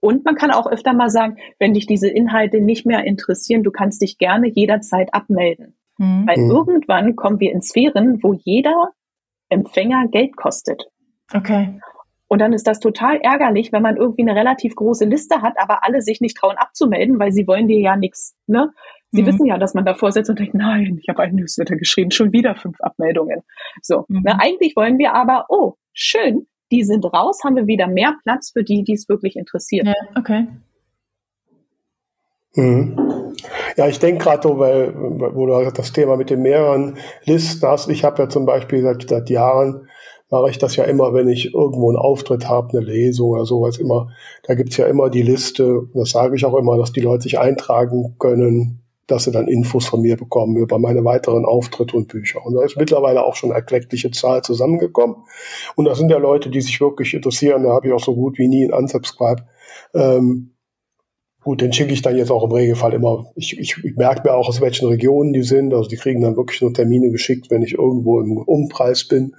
[0.00, 3.70] Und man kann auch öfter mal sagen, wenn dich diese Inhalte nicht mehr interessieren, du
[3.70, 5.76] kannst dich gerne jederzeit abmelden.
[5.98, 6.26] Mhm.
[6.26, 6.50] Weil mhm.
[6.50, 8.90] irgendwann kommen wir in Sphären, wo jeder
[9.48, 10.90] Empfänger Geld kostet.
[11.32, 11.80] Okay.
[12.28, 15.84] Und dann ist das total ärgerlich, wenn man irgendwie eine relativ große Liste hat, aber
[15.84, 18.36] alle sich nicht trauen abzumelden, weil sie wollen dir ja nichts.
[18.46, 18.72] Ne?
[19.16, 19.26] Sie mhm.
[19.26, 22.32] wissen ja, dass man davor sitzt und denkt, nein, ich habe einen Newsletter geschrieben, schon
[22.32, 23.42] wieder fünf Abmeldungen.
[23.82, 24.22] So, mhm.
[24.22, 24.38] ne?
[24.38, 28.62] eigentlich wollen wir aber, oh, schön, die sind raus, haben wir wieder mehr Platz für
[28.62, 29.86] die, die es wirklich interessiert.
[29.86, 30.46] Ja, okay.
[32.54, 32.96] Mhm.
[33.76, 37.88] Ja, ich denke gerade so, weil, wo du das Thema mit den mehreren Listen hast.
[37.88, 39.88] Ich habe ja zum Beispiel seit, seit Jahren
[40.30, 43.78] mache ich das ja immer, wenn ich irgendwo einen Auftritt habe, eine Lesung oder sowas
[43.78, 44.08] immer.
[44.44, 47.38] Da gibt's ja immer die Liste, das sage ich auch immer, dass die Leute sich
[47.38, 52.44] eintragen können, dass sie dann Infos von mir bekommen über meine weiteren Auftritte und Bücher.
[52.44, 55.16] Und da ist mittlerweile auch schon eine erkleckliche Zahl zusammengekommen.
[55.76, 57.62] Und das sind ja Leute, die sich wirklich interessieren.
[57.62, 59.44] Da habe ich auch so gut wie nie einen Unsubscribe.
[59.94, 60.54] Ähm,
[61.42, 63.26] gut, den schicke ich dann jetzt auch im Regelfall immer.
[63.36, 65.72] Ich, ich, ich merke mir auch, aus welchen Regionen die sind.
[65.72, 69.36] Also die kriegen dann wirklich nur Termine geschickt, wenn ich irgendwo im Umpreis bin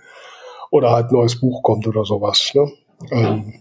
[0.72, 2.52] oder halt ein neues Buch kommt oder sowas.
[2.54, 2.72] Ne?
[3.12, 3.54] Ähm,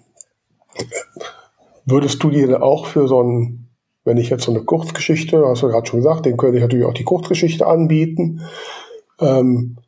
[1.84, 3.65] würdest du dir auch für so ein,
[4.06, 6.86] wenn ich jetzt so eine Kurzgeschichte, hast du gerade schon gesagt, den könnte ich natürlich
[6.86, 8.40] auch die Kurzgeschichte anbieten,
[9.20, 9.78] ähm,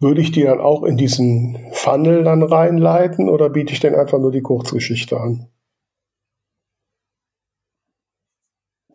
[0.00, 4.18] würde ich die dann auch in diesen Funnel dann reinleiten oder biete ich denn einfach
[4.18, 5.48] nur die Kurzgeschichte an?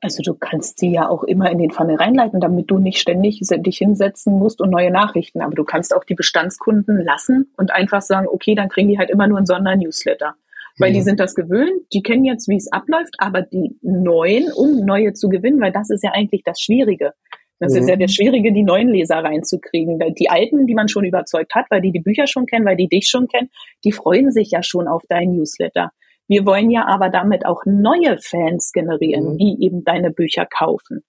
[0.02, 3.41] Also du kannst sie ja auch immer in den Funnel reinleiten, damit du nicht ständig
[3.41, 5.41] dich hinsetzen musst und neue Nachrichten.
[5.41, 9.10] Aber du kannst auch die Bestandskunden lassen und einfach sagen, okay, dann kriegen die halt
[9.10, 10.36] immer nur einen Sondernewsletter.
[10.80, 10.96] Weil mhm.
[10.96, 15.14] die sind das gewöhnt, die kennen jetzt, wie es abläuft, aber die neuen, um neue
[15.14, 17.12] zu gewinnen, weil das ist ja eigentlich das Schwierige.
[17.60, 17.80] Das mhm.
[17.80, 18.00] ist ja mhm.
[18.00, 20.00] das Schwierige, die neuen Leser reinzukriegen.
[20.18, 22.88] Die alten, die man schon überzeugt hat, weil die die Bücher schon kennen, weil die
[22.88, 23.50] dich schon kennen,
[23.84, 25.92] die freuen sich ja schon auf dein Newsletter.
[26.28, 29.38] Wir wollen ja aber damit auch neue Fans generieren, mhm.
[29.38, 31.04] die eben deine Bücher kaufen.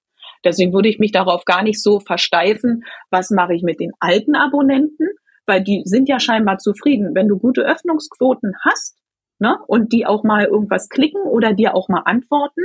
[0.44, 4.34] Deswegen würde ich mich darauf gar nicht so versteifen, was mache ich mit den alten
[4.34, 5.08] Abonnenten,
[5.46, 7.14] weil die sind ja scheinbar zufrieden.
[7.14, 8.96] Wenn du gute Öffnungsquoten hast,
[9.40, 12.62] ne, und die auch mal irgendwas klicken oder dir auch mal antworten,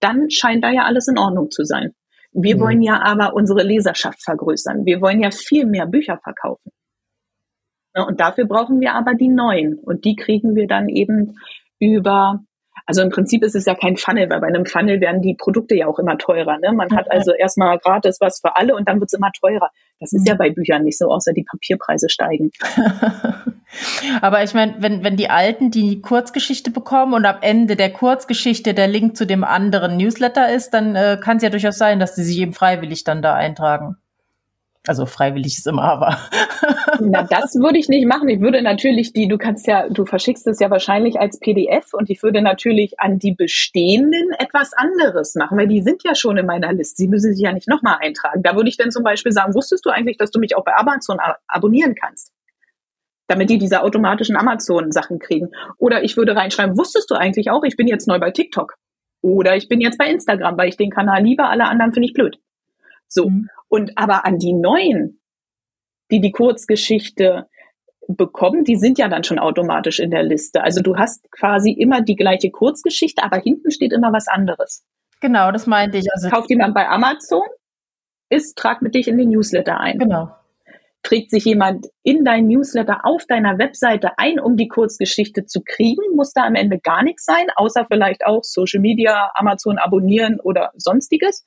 [0.00, 1.94] dann scheint da ja alles in Ordnung zu sein.
[2.32, 2.60] Wir mhm.
[2.60, 4.84] wollen ja aber unsere Leserschaft vergrößern.
[4.84, 6.70] Wir wollen ja viel mehr Bücher verkaufen.
[7.96, 9.78] Ne, und dafür brauchen wir aber die neuen.
[9.78, 11.34] Und die kriegen wir dann eben
[11.80, 12.44] über
[12.88, 15.74] also im Prinzip ist es ja kein Funnel, weil bei einem Funnel werden die Produkte
[15.74, 16.56] ja auch immer teurer.
[16.56, 16.72] Ne?
[16.72, 19.68] Man hat also erstmal gratis was für alle und dann wird es immer teurer.
[20.00, 20.38] Das ist ja mhm.
[20.38, 22.50] bei Büchern nicht so, außer die Papierpreise steigen.
[24.22, 28.72] Aber ich meine, wenn, wenn die Alten die Kurzgeschichte bekommen und am Ende der Kurzgeschichte
[28.72, 32.16] der Link zu dem anderen Newsletter ist, dann äh, kann es ja durchaus sein, dass
[32.16, 33.98] sie sich eben freiwillig dann da eintragen.
[34.86, 36.16] Also freiwillig ist immer, aber.
[37.00, 38.28] Na, das würde ich nicht machen.
[38.28, 42.10] Ich würde natürlich die, du kannst ja, du verschickst es ja wahrscheinlich als PDF und
[42.10, 46.46] ich würde natürlich an die bestehenden etwas anderes machen, weil die sind ja schon in
[46.46, 46.96] meiner Liste.
[46.96, 48.42] Sie müssen sich ja nicht nochmal eintragen.
[48.42, 50.74] Da würde ich dann zum Beispiel sagen, wusstest du eigentlich, dass du mich auch bei
[50.74, 52.32] Amazon abonnieren kannst?
[53.26, 55.50] Damit die diese automatischen Amazon-Sachen kriegen.
[55.78, 58.76] Oder ich würde reinschreiben, wusstest du eigentlich auch, ich bin jetzt neu bei TikTok?
[59.20, 62.14] Oder ich bin jetzt bei Instagram, weil ich den Kanal liebe, alle anderen finde ich
[62.14, 62.38] blöd.
[63.08, 63.28] So.
[63.28, 63.48] Mhm.
[63.68, 65.20] Und aber an die neuen,
[66.10, 67.46] die die Kurzgeschichte
[68.06, 70.62] bekommen, die sind ja dann schon automatisch in der Liste.
[70.62, 74.84] Also du hast quasi immer die gleiche Kurzgeschichte, aber hinten steht immer was anderes.
[75.20, 76.06] Genau, das meinte ich.
[76.14, 77.46] Also kauft jemand bei Amazon,
[78.30, 79.98] ist, trag mit dich in den Newsletter ein.
[79.98, 80.30] Genau.
[81.02, 86.02] Trägt sich jemand in dein Newsletter auf deiner Webseite ein, um die Kurzgeschichte zu kriegen,
[86.16, 90.72] muss da am Ende gar nichts sein, außer vielleicht auch Social Media, Amazon abonnieren oder
[90.76, 91.44] sonstiges.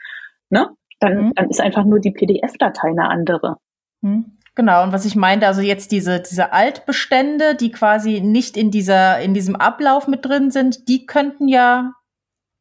[0.49, 0.69] Ne?
[1.01, 1.33] dann, mhm.
[1.35, 3.57] dann ist einfach nur die PDF-Datei eine andere.
[4.01, 4.37] Mhm.
[4.55, 9.19] Genau, und was ich meinte, also jetzt diese, diese Altbestände, die quasi nicht in dieser,
[9.21, 11.93] in diesem Ablauf mit drin sind, die könnten ja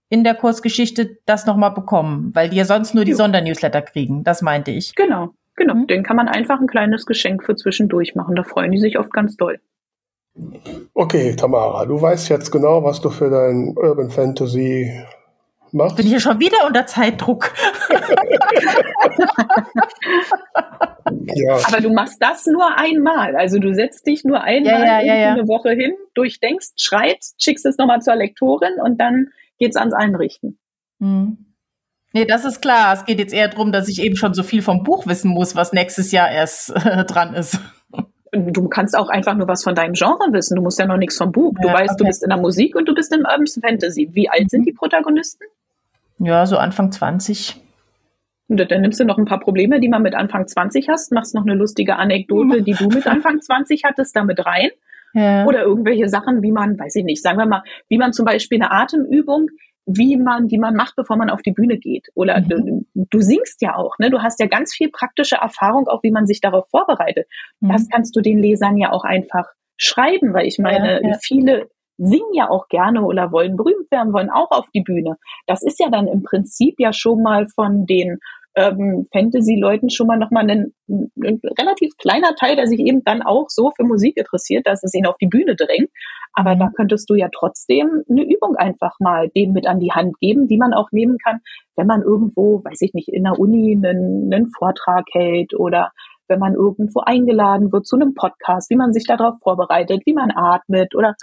[0.09, 3.16] in der Kursgeschichte das nochmal bekommen, weil die ja sonst nur die jo.
[3.16, 4.22] Sondernewsletter kriegen.
[4.22, 4.95] Das meinte ich.
[4.95, 5.74] Genau, genau.
[5.74, 5.86] Mhm.
[5.88, 8.36] Den kann man einfach ein kleines Geschenk für zwischendurch machen.
[8.36, 9.61] Da freuen die sich oft ganz doll.
[10.95, 14.93] Okay, Tamara, du weißt jetzt genau, was du für dein Urban Fantasy
[15.73, 15.95] Mach's.
[15.95, 17.53] Bin hier schon wieder unter Zeitdruck.
[21.35, 21.59] ja.
[21.66, 23.37] Aber du machst das nur einmal.
[23.37, 27.66] Also du setzt dich nur einmal ja, ja, ja, eine Woche hin, durchdenkst, schreibst, schickst
[27.66, 30.59] es nochmal zur Lektorin und dann geht's ans Einrichten.
[31.01, 31.51] Hm.
[32.12, 32.93] Nee, das ist klar.
[32.95, 35.55] Es geht jetzt eher darum, dass ich eben schon so viel vom Buch wissen muss,
[35.55, 37.61] was nächstes Jahr erst äh, dran ist.
[38.33, 40.55] Du kannst auch einfach nur was von deinem Genre wissen.
[40.57, 41.53] Du musst ja noch nichts vom Buch.
[41.61, 41.99] du weißt, okay.
[41.99, 44.09] du bist in der Musik und du bist im Urban Fantasy.
[44.12, 44.66] Wie alt sind mhm.
[44.66, 45.45] die Protagonisten?
[46.21, 47.57] Ja, so Anfang 20.
[48.49, 51.35] Und dann nimmst du noch ein paar Probleme, die man mit Anfang 20 hast, machst
[51.35, 54.71] noch eine lustige Anekdote, die du mit Anfang 20 hattest, damit rein.
[55.14, 55.47] Ja.
[55.47, 58.61] Oder irgendwelche Sachen, wie man, weiß ich nicht, sagen wir mal, wie man zum Beispiel
[58.61, 59.49] eine Atemübung,
[59.87, 62.09] wie man, die man macht, bevor man auf die Bühne geht.
[62.14, 62.49] Oder mhm.
[62.49, 64.11] du, du, singst ja auch, ne?
[64.11, 67.27] Du hast ja ganz viel praktische Erfahrung, auch wie man sich darauf vorbereitet.
[67.61, 67.71] Mhm.
[67.71, 69.47] Das kannst du den Lesern ja auch einfach
[69.77, 71.18] schreiben, weil ich meine, ja, ja.
[71.23, 71.71] viele
[72.01, 75.17] singen ja auch gerne oder wollen berühmt werden, wollen auch auf die Bühne.
[75.47, 78.19] Das ist ja dann im Prinzip ja schon mal von den
[78.57, 83.47] ähm, Fantasy-Leuten schon mal nochmal ein, ein relativ kleiner Teil, der sich eben dann auch
[83.49, 85.91] so für Musik interessiert, dass es ihn auf die Bühne drängt.
[86.33, 90.19] Aber da könntest du ja trotzdem eine Übung einfach mal denen mit an die Hand
[90.21, 91.41] geben, die man auch nehmen kann,
[91.77, 95.91] wenn man irgendwo, weiß ich nicht, in der Uni einen, einen Vortrag hält oder
[96.29, 100.31] wenn man irgendwo eingeladen wird zu einem Podcast, wie man sich darauf vorbereitet, wie man
[100.31, 101.15] atmet oder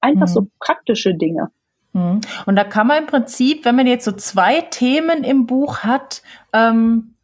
[0.00, 0.32] Einfach mhm.
[0.32, 1.50] so praktische Dinge.
[1.92, 2.20] Mhm.
[2.44, 6.22] Und da kann man im Prinzip, wenn man jetzt so zwei Themen im Buch hat,
[6.52, 7.14] ähm,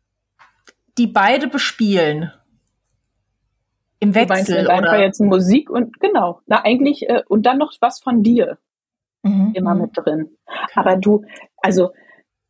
[0.98, 2.32] die beide bespielen.
[4.00, 4.64] Im Wechsel.
[4.64, 5.00] Du oder?
[5.00, 6.40] jetzt Musik und genau.
[6.46, 8.58] Na, eigentlich, äh, und dann noch was von dir.
[9.22, 9.52] Mhm.
[9.54, 10.30] Immer mit drin.
[10.46, 10.72] Okay.
[10.74, 11.24] Aber du,
[11.58, 11.92] also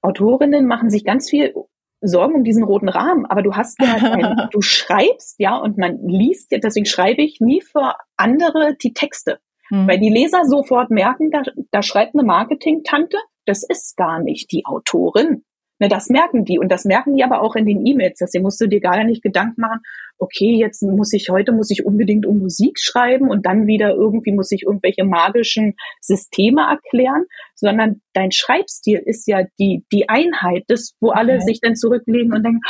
[0.00, 1.54] Autorinnen machen sich ganz viel
[2.00, 5.98] Sorgen um diesen roten Rahmen, aber du hast ja, ein, du schreibst ja und man
[6.06, 9.38] liest ja, deswegen schreibe ich nie für andere die Texte.
[9.70, 9.88] Mhm.
[9.88, 14.64] Weil die Leser sofort merken, da, da schreibt eine Marketing-Tante, das ist gar nicht die
[14.64, 15.44] Autorin.
[15.82, 18.18] Ne, das merken die und das merken die aber auch in den E-Mails.
[18.20, 19.80] Deswegen musst du dir gar nicht Gedanken machen,
[20.16, 24.30] okay, jetzt muss ich heute muss ich unbedingt um Musik schreiben und dann wieder irgendwie
[24.30, 27.24] muss ich irgendwelche magischen Systeme erklären,
[27.56, 31.46] sondern dein Schreibstil ist ja die die Einheit, das wo alle okay.
[31.46, 32.60] sich dann zurücklegen und denken,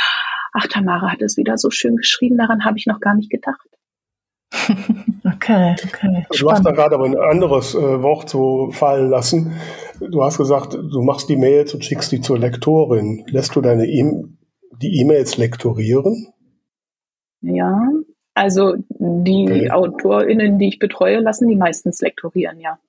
[0.53, 3.67] ach Tamara hat es wieder so schön geschrieben, daran habe ich noch gar nicht gedacht.
[5.25, 6.25] Okay, okay.
[6.37, 9.53] Du hast da gerade aber ein anderes äh, Wort so fallen lassen.
[9.99, 13.25] Du hast gesagt, du machst die Mails und schickst die zur Lektorin.
[13.27, 14.03] Lässt du deine e
[14.81, 16.27] die E-Mails lektorieren?
[17.41, 17.89] Ja,
[18.33, 19.69] also die okay.
[19.69, 22.79] AutorInnen, die ich betreue, lassen die meistens lektorieren, ja.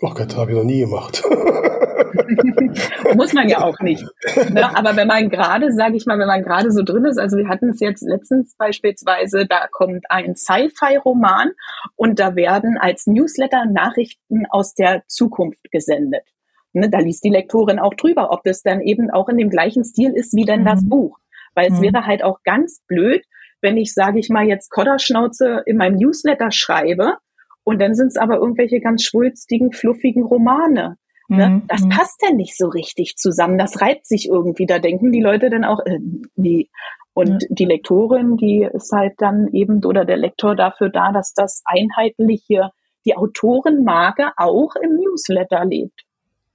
[0.00, 1.22] Ach Gott, habe ich noch nie gemacht.
[3.14, 4.04] Muss man ja auch nicht.
[4.50, 4.76] Ne?
[4.76, 7.48] Aber wenn man gerade, sage ich mal, wenn man gerade so drin ist, also wir
[7.48, 11.52] hatten es jetzt letztens beispielsweise, da kommt ein Sci-Fi-Roman
[11.96, 16.24] und da werden als Newsletter Nachrichten aus der Zukunft gesendet.
[16.72, 16.88] Ne?
[16.90, 20.12] Da liest die Lektorin auch drüber, ob das dann eben auch in dem gleichen Stil
[20.14, 20.66] ist wie denn mhm.
[20.66, 21.18] das Buch.
[21.54, 21.82] Weil es mhm.
[21.82, 23.24] wäre halt auch ganz blöd,
[23.60, 27.18] wenn ich, sage ich mal, jetzt Kodderschnauze in meinem Newsletter schreibe
[27.64, 30.96] und dann sind es aber irgendwelche ganz schwulstigen, fluffigen Romane.
[31.28, 31.48] Ne?
[31.48, 31.62] Mhm.
[31.68, 31.88] Das mhm.
[31.90, 33.58] passt ja nicht so richtig zusammen.
[33.58, 34.66] Das reibt sich irgendwie.
[34.66, 35.98] Da denken die Leute dann auch, äh,
[36.36, 36.68] nee.
[37.14, 37.48] Und ja.
[37.50, 42.70] die Lektorin, die ist halt dann eben, oder der Lektor dafür da, dass das einheitliche,
[43.04, 46.02] die Autorenmarke auch im Newsletter lebt.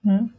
[0.01, 0.33] Mhm.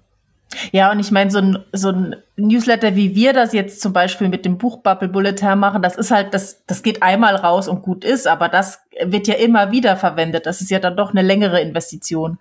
[0.73, 4.29] Ja, und ich meine, so ein, so ein Newsletter, wie wir das jetzt zum Beispiel
[4.29, 8.05] mit dem Buchbubble Bulletin machen, das ist halt, das, das geht einmal raus und gut
[8.05, 10.47] ist, aber das wird ja immer wieder verwendet.
[10.47, 12.39] Das ist ja dann doch eine längere Investition.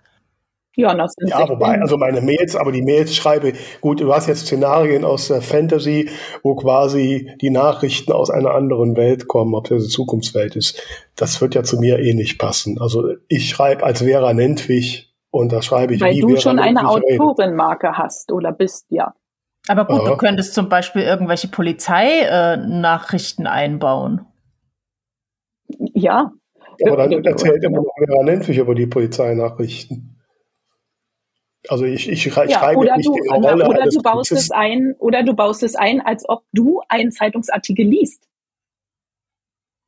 [0.78, 4.28] Ja, das sind ja wobei, also meine Mails, aber die Mails schreibe, gut, du hast
[4.28, 6.08] jetzt Szenarien aus der Fantasy,
[6.44, 10.80] wo quasi die Nachrichten aus einer anderen Welt kommen, ob das eine Zukunftswelt ist.
[11.16, 12.80] Das wird ja zu mir eh nicht passen.
[12.80, 16.88] Also ich schreibe als Vera Nentwich und da schreibe ich, Weil wie du schon eine
[16.88, 19.14] Autorenmarke hast oder bist, ja.
[19.68, 20.10] Aber gut, Aha.
[20.10, 24.24] du könntest zum Beispiel irgendwelche Polizeinachrichten äh, einbauen.
[25.66, 26.32] Ja.
[26.86, 30.18] Aber dann erzählt immer noch Vera Nentwich über die Polizeinachrichten.
[31.68, 34.50] Also ich, ich, ich ja, schreibe oder nicht du, die Rolle oder du baust es
[34.50, 38.27] ein oder du baust es ein, als ob du einen Zeitungsartikel liest.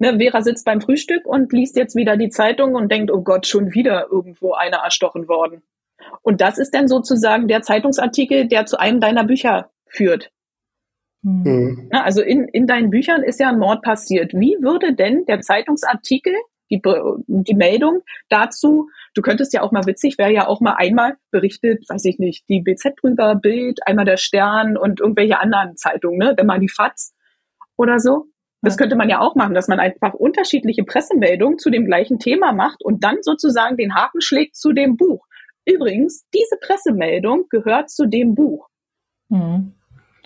[0.01, 3.46] Ne, Vera sitzt beim Frühstück und liest jetzt wieder die Zeitung und denkt, oh Gott,
[3.46, 5.62] schon wieder irgendwo einer erstochen worden.
[6.22, 10.30] Und das ist dann sozusagen der Zeitungsartikel, der zu einem deiner Bücher führt.
[11.20, 11.88] Mhm.
[11.92, 14.32] Na, also in, in deinen Büchern ist ja ein Mord passiert.
[14.32, 16.32] Wie würde denn der Zeitungsartikel,
[16.70, 16.80] die,
[17.26, 21.84] die Meldung dazu, du könntest ja auch mal witzig, wäre ja auch mal einmal berichtet,
[21.90, 26.34] weiß ich nicht, die BZ drüber, Bild, einmal der Stern und irgendwelche anderen Zeitungen, ne?
[26.34, 27.14] dann mal die FATS
[27.76, 28.28] oder so.
[28.62, 32.52] Das könnte man ja auch machen, dass man einfach unterschiedliche Pressemeldungen zu dem gleichen Thema
[32.52, 35.26] macht und dann sozusagen den Haken schlägt zu dem Buch.
[35.64, 38.68] Übrigens, diese Pressemeldung gehört zu dem Buch.
[39.30, 39.74] Hm.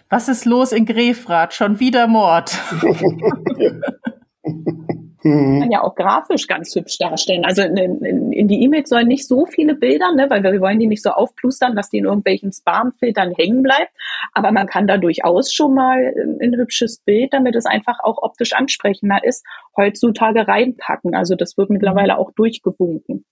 [0.08, 1.54] Was ist los in Grefrath?
[1.54, 2.58] Schon wieder Mord.
[5.24, 5.60] Mhm.
[5.60, 7.46] Kann ja auch grafisch ganz hübsch darstellen.
[7.46, 10.60] Also in, in, in die E-Mails sollen nicht so viele Bilder, ne, weil wir, wir
[10.60, 13.90] wollen die nicht so aufplustern, dass die in irgendwelchen Spam-Filtern hängen bleibt.
[14.34, 18.18] Aber man kann da durchaus schon mal ein, ein hübsches Bild, damit es einfach auch
[18.20, 21.14] optisch ansprechender ist, heutzutage reinpacken.
[21.14, 23.24] Also das wird mittlerweile auch durchgewunken.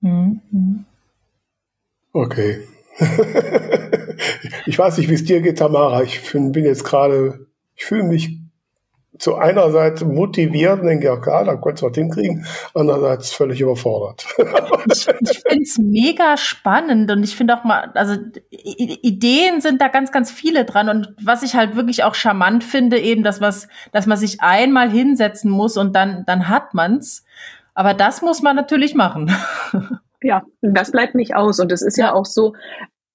[0.00, 0.84] Mhm.
[2.12, 2.68] Okay.
[4.66, 6.04] ich weiß nicht, wie es dir geht, Tamara.
[6.04, 8.43] Ich bin jetzt gerade, ich fühle mich
[9.18, 14.26] zu einerseits motiviert und denke, ja klar, da könntest du was hinkriegen, andererseits völlig überfordert.
[14.92, 18.16] ich ich finde es mega spannend und ich finde auch mal, also
[18.50, 22.98] Ideen sind da ganz, ganz viele dran und was ich halt wirklich auch charmant finde,
[22.98, 27.24] eben, dass, was, dass man sich einmal hinsetzen muss und dann, dann hat man's.
[27.74, 29.34] Aber das muss man natürlich machen.
[30.26, 32.06] Ja, das bleibt nicht aus und es ist ja.
[32.06, 32.54] ja auch so,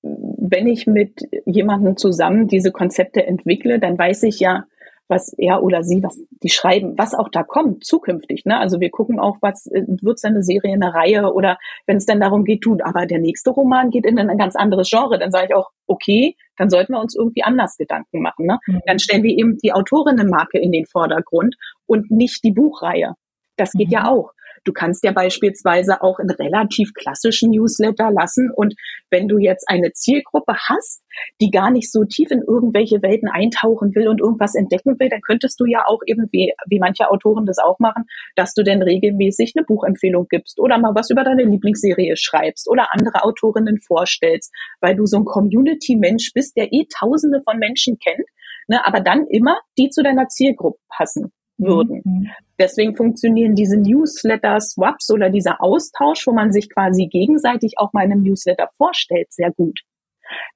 [0.04, 4.66] wenn ich mit jemandem zusammen diese Konzepte entwickle, dann weiß ich ja,
[5.10, 8.46] was er oder sie, was die schreiben, was auch da kommt zukünftig.
[8.46, 8.58] Ne?
[8.58, 11.58] Also wir gucken auch, was äh, wird es eine Serie, eine Reihe oder
[11.88, 14.90] wenn es dann darum geht, tut, aber der nächste Roman geht in ein ganz anderes
[14.90, 18.46] Genre, dann sage ich auch, okay, dann sollten wir uns irgendwie anders Gedanken machen.
[18.46, 18.60] Ne?
[18.68, 18.82] Mhm.
[18.86, 21.56] Dann stellen wir eben die Autorinnenmarke in den Vordergrund
[21.88, 23.16] und nicht die Buchreihe.
[23.58, 23.94] Das geht mhm.
[23.94, 24.32] ja auch.
[24.64, 28.52] Du kannst ja beispielsweise auch in relativ klassischen Newsletter lassen.
[28.52, 28.76] Und
[29.10, 31.04] wenn du jetzt eine Zielgruppe hast,
[31.42, 35.22] die gar nicht so tief in irgendwelche Welten eintauchen will und irgendwas entdecken will, dann
[35.22, 38.06] könntest du ja auch eben, wie, wie manche Autoren das auch machen,
[38.36, 42.94] dass du denn regelmäßig eine Buchempfehlung gibst oder mal was über deine Lieblingsserie schreibst oder
[42.94, 48.28] andere Autorinnen vorstellst, weil du so ein Community-Mensch bist, der eh tausende von Menschen kennt,
[48.68, 52.02] ne, aber dann immer die zu deiner Zielgruppe passen würden.
[52.04, 52.30] Mhm.
[52.60, 58.12] Deswegen funktionieren diese Newsletter-Swaps oder dieser Austausch, wo man sich quasi gegenseitig auch mal in
[58.12, 59.80] einem Newsletter vorstellt, sehr gut.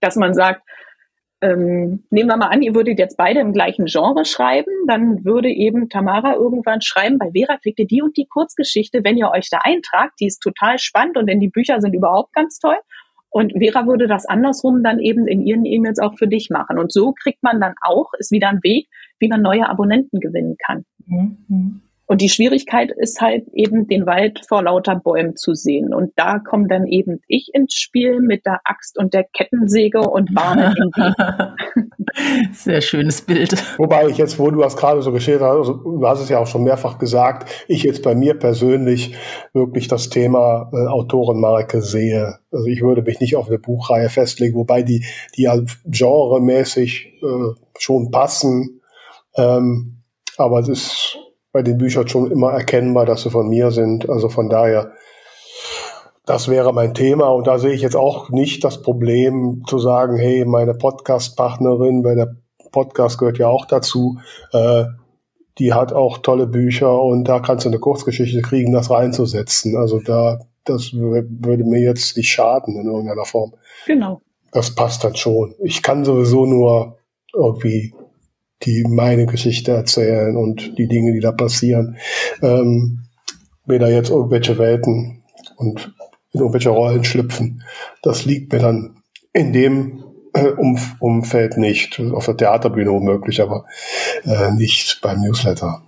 [0.02, 0.62] Dass man sagt,
[1.42, 5.50] ähm, nehmen wir mal an, ihr würdet jetzt beide im gleichen Genre schreiben, dann würde
[5.50, 9.50] eben Tamara irgendwann schreiben, bei Vera kriegt ihr die und die Kurzgeschichte, wenn ihr euch
[9.50, 12.78] da eintragt, die ist total spannend und denn die Bücher sind überhaupt ganz toll.
[13.30, 16.78] Und Vera würde das andersrum dann eben in ihren E-Mails auch für dich machen.
[16.78, 18.88] Und so kriegt man dann auch, ist wieder ein Weg,
[19.20, 20.86] wie man neue Abonnenten gewinnen kann.
[21.08, 21.82] Mhm.
[22.14, 25.96] Und die Schwierigkeit ist halt eben, den Wald vor lauter Bäumen zu sehen.
[25.96, 30.30] Und da komme dann eben ich ins Spiel mit der Axt und der Kettensäge und
[30.36, 32.54] warne den Weg.
[32.54, 33.56] Sehr schönes Bild.
[33.80, 36.38] Wobei ich jetzt, wo du das gerade so geschildert hast, also du hast es ja
[36.38, 39.16] auch schon mehrfach gesagt, ich jetzt bei mir persönlich
[39.54, 42.38] wirklich das Thema äh, Autorenmarke sehe.
[42.52, 45.04] Also ich würde mich nicht auf eine Buchreihe festlegen, wobei die,
[45.36, 48.82] die ja genremäßig äh, schon passen.
[49.36, 50.04] Ähm,
[50.38, 51.18] aber es ist
[51.54, 54.10] bei den Büchern schon immer erkennbar, dass sie von mir sind.
[54.10, 54.92] Also von daher
[56.26, 60.18] das wäre mein Thema und da sehe ich jetzt auch nicht das Problem zu sagen,
[60.18, 62.36] hey, meine Podcast-Partnerin, weil der
[62.72, 64.20] Podcast gehört ja auch dazu,
[64.54, 64.86] äh,
[65.60, 69.76] die hat auch tolle Bücher und da kannst du eine Kurzgeschichte kriegen, das reinzusetzen.
[69.76, 73.54] Also da, das würde mir jetzt nicht schaden in irgendeiner Form.
[73.86, 74.22] Genau.
[74.52, 75.54] Das passt dann schon.
[75.62, 76.98] Ich kann sowieso nur
[77.34, 77.94] irgendwie
[78.66, 81.98] die meine Geschichte erzählen und die Dinge, die da passieren.
[82.42, 83.00] Ähm,
[83.66, 85.24] weder jetzt irgendwelche Welten
[85.56, 85.94] und
[86.32, 87.64] in irgendwelche Rollen schlüpfen.
[88.02, 88.98] Das liegt mir dann
[89.32, 90.04] in dem
[90.34, 92.00] äh, Umf Umfeld nicht.
[92.00, 93.66] Auf der Theaterbühne womöglich, aber
[94.26, 95.84] äh, nicht beim Newsletter.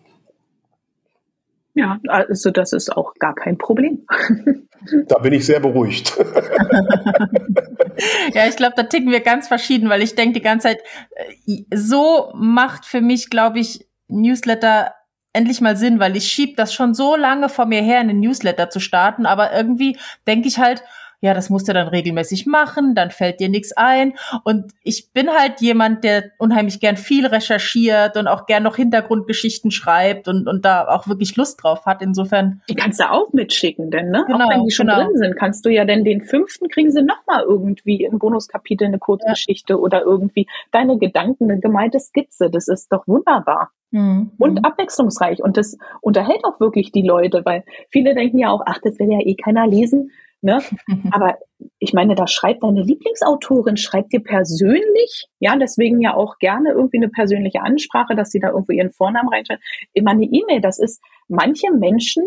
[1.74, 4.06] Ja, also das ist auch gar kein Problem.
[5.08, 6.18] da bin ich sehr beruhigt.
[8.34, 10.80] ja, ich glaube, da ticken wir ganz verschieden, weil ich denke die ganze Zeit,
[11.16, 14.94] äh, so macht für mich, glaube ich, Newsletter
[15.34, 18.70] endlich mal Sinn, weil ich schieb das schon so lange vor mir her, einen Newsletter
[18.70, 20.84] zu starten, aber irgendwie denke ich halt,
[21.22, 24.14] ja, das musst du dann regelmäßig machen, dann fällt dir nichts ein.
[24.44, 29.72] Und ich bin halt jemand, der unheimlich gern viel recherchiert und auch gern noch Hintergrundgeschichten
[29.72, 32.02] schreibt und, und da auch wirklich Lust drauf hat.
[32.02, 32.62] Insofern.
[32.70, 34.24] Die kannst du auch mitschicken, denn, ne?
[34.28, 35.04] Genau, auch wenn die schon genau.
[35.04, 39.00] drin sind, kannst du ja denn den fünften kriegen sie nochmal irgendwie im Bonuskapitel eine
[39.00, 39.80] Kurzgeschichte ja.
[39.80, 42.50] oder irgendwie deine Gedanken, eine gemeinte Skizze.
[42.50, 43.72] Das ist doch wunderbar.
[43.92, 44.32] Mhm.
[44.38, 45.42] Und abwechslungsreich.
[45.42, 49.12] Und das unterhält auch wirklich die Leute, weil viele denken ja auch, ach, das will
[49.12, 50.12] ja eh keiner lesen.
[50.46, 50.62] Ne?
[51.12, 51.40] Aber
[51.80, 56.98] ich meine, da schreibt deine Lieblingsautorin, schreibt dir persönlich, ja, deswegen ja auch gerne irgendwie
[56.98, 59.64] eine persönliche Ansprache, dass sie da irgendwo ihren Vornamen reinschreibt.
[59.94, 62.24] Immer eine E-Mail, das ist, manche Menschen,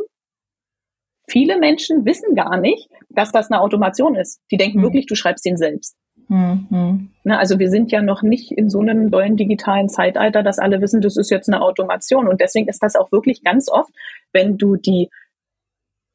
[1.29, 4.41] viele Menschen wissen gar nicht, dass das eine Automation ist.
[4.51, 4.83] Die denken mhm.
[4.83, 5.97] wirklich, du schreibst ihn selbst.
[6.27, 7.11] Mhm.
[7.23, 10.81] Ne, also wir sind ja noch nicht in so einem neuen digitalen Zeitalter, dass alle
[10.81, 12.27] wissen, das ist jetzt eine Automation.
[12.27, 13.91] Und deswegen ist das auch wirklich ganz oft,
[14.33, 15.09] wenn du die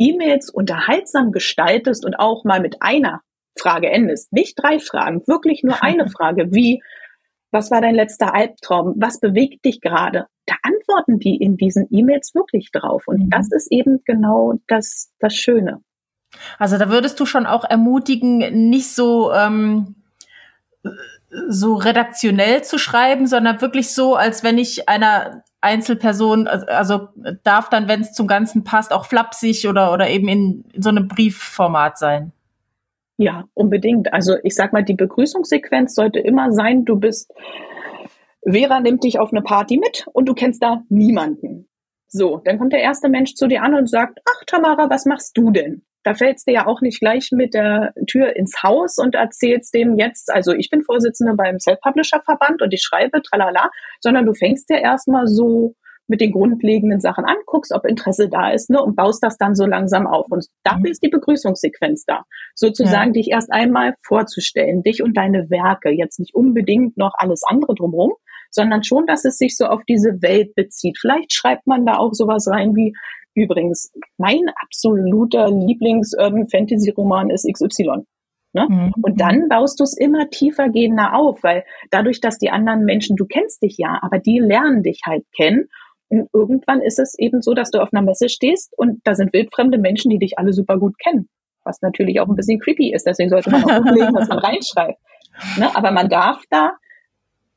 [0.03, 3.21] E-Mails unterhaltsam gestaltest und auch mal mit einer
[3.57, 6.81] Frage endest, nicht drei Fragen, wirklich nur eine Frage, wie,
[7.51, 8.95] was war dein letzter Albtraum?
[8.97, 10.27] Was bewegt dich gerade?
[10.45, 13.03] Da antworten die in diesen E-Mails wirklich drauf.
[13.05, 13.29] Und mhm.
[13.29, 15.81] das ist eben genau das, das Schöne.
[16.57, 19.95] Also da würdest du schon auch ermutigen, nicht so, ähm,
[21.47, 27.09] so redaktionell zu schreiben, sondern wirklich so, als wenn ich einer Einzelperson, also
[27.43, 30.89] darf dann, wenn es zum Ganzen passt, auch flapsig oder, oder eben in, in so
[30.89, 32.32] einem Briefformat sein.
[33.18, 34.11] Ja, unbedingt.
[34.14, 37.32] Also ich sag mal, die Begrüßungssequenz sollte immer sein, du bist,
[38.45, 41.68] Vera nimmt dich auf eine Party mit und du kennst da niemanden.
[42.07, 45.38] So, dann kommt der erste Mensch zu dir an und sagt, ach Tamara, was machst
[45.38, 45.84] du denn?
[46.03, 49.97] Da fällst du ja auch nicht gleich mit der Tür ins Haus und erzählst dem
[49.97, 53.69] jetzt, also ich bin Vorsitzende beim Self-Publisher-Verband und ich schreibe, tralala,
[54.01, 55.75] sondern du fängst ja erstmal so
[56.07, 59.55] mit den grundlegenden Sachen an, guckst, ob Interesse da ist, ne, und baust das dann
[59.55, 60.25] so langsam auf.
[60.29, 60.91] Und dafür mhm.
[60.91, 62.23] ist die Begrüßungssequenz da.
[62.55, 63.21] Sozusagen ja.
[63.21, 68.13] dich erst einmal vorzustellen, dich und deine Werke, jetzt nicht unbedingt noch alles andere drumherum,
[68.51, 70.97] sondern schon, dass es sich so auf diese Welt bezieht.
[70.99, 72.93] Vielleicht schreibt man da auch sowas rein wie,
[73.36, 78.05] Übrigens, mein absoluter Lieblings-Urban-Fantasy-Roman ist XY.
[78.53, 78.67] Ne?
[78.69, 78.93] Mhm.
[79.01, 83.15] Und dann baust du es immer tiefer gehender auf, weil dadurch, dass die anderen Menschen,
[83.15, 85.69] du kennst dich ja, aber die lernen dich halt kennen.
[86.09, 89.34] Und irgendwann ist es eben so, dass du auf einer Messe stehst und da sind
[89.34, 91.27] wildfremde Menschen, die dich alle super gut kennen.
[91.63, 93.07] Was natürlich auch ein bisschen creepy ist.
[93.07, 94.99] Deswegen sollte man auch überlegen, was man reinschreibt.
[95.57, 95.75] Ne?
[95.75, 96.73] Aber man darf da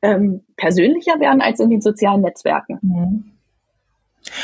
[0.01, 2.79] ähm, persönlicher werden als in den sozialen Netzwerken.
[2.81, 3.36] Mhm.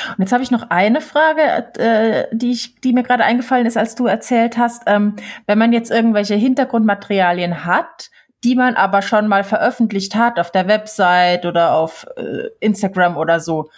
[0.09, 1.41] Und jetzt habe ich noch eine Frage,
[1.77, 4.83] äh, die, ich, die mir gerade eingefallen ist, als du erzählt hast.
[4.87, 5.15] Ähm,
[5.47, 8.09] wenn man jetzt irgendwelche Hintergrundmaterialien hat,
[8.43, 13.39] die man aber schon mal veröffentlicht hat auf der Website oder auf äh, Instagram oder
[13.39, 13.69] so,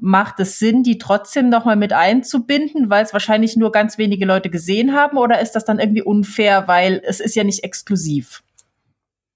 [0.00, 4.50] macht es Sinn, die trotzdem nochmal mit einzubinden, weil es wahrscheinlich nur ganz wenige Leute
[4.50, 5.18] gesehen haben?
[5.18, 8.42] Oder ist das dann irgendwie unfair, weil es ist ja nicht exklusiv?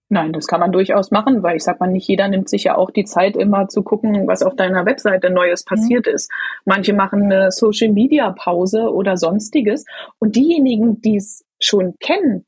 [0.08, 2.76] Nein, das kann man durchaus machen, weil ich sag mal, nicht jeder nimmt sich ja
[2.76, 5.68] auch die Zeit, immer zu gucken, was auf deiner Webseite Neues mhm.
[5.68, 6.12] passiert mhm.
[6.12, 6.30] ist.
[6.64, 9.84] Manche machen eine Social Media Pause oder sonstiges.
[10.18, 12.46] Und diejenigen, die es schon kennen,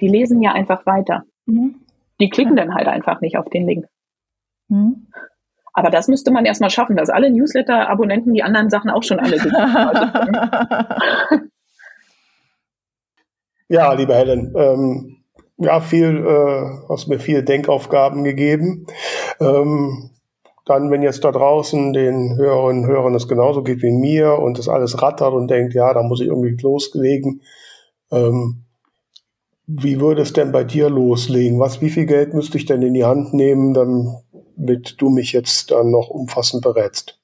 [0.00, 1.24] die lesen ja einfach weiter.
[1.44, 1.82] Mhm.
[2.18, 2.64] Die klicken ja.
[2.64, 3.86] dann halt einfach nicht auf den Link.
[4.68, 5.08] Mhm.
[5.74, 9.36] Aber das müsste man erstmal schaffen, dass alle Newsletter-Abonnenten die anderen Sachen auch schon alle
[9.36, 11.50] gesehen haben.
[13.68, 15.15] ja, liebe Helen, ähm,
[15.58, 18.86] ja, viel, äh, hast mir viele Denkaufgaben gegeben.
[19.40, 20.10] Ähm,
[20.66, 24.58] dann, wenn jetzt da draußen den Hörerinnen und Hörern es genauso geht wie mir und
[24.58, 27.42] das alles rattert und denkt, ja, da muss ich irgendwie loslegen,
[28.10, 28.64] ähm,
[29.68, 31.58] wie würde es denn bei dir loslegen?
[31.58, 35.72] Was, wie viel Geld müsste ich denn in die Hand nehmen, damit du mich jetzt
[35.72, 37.18] dann noch umfassend berätst?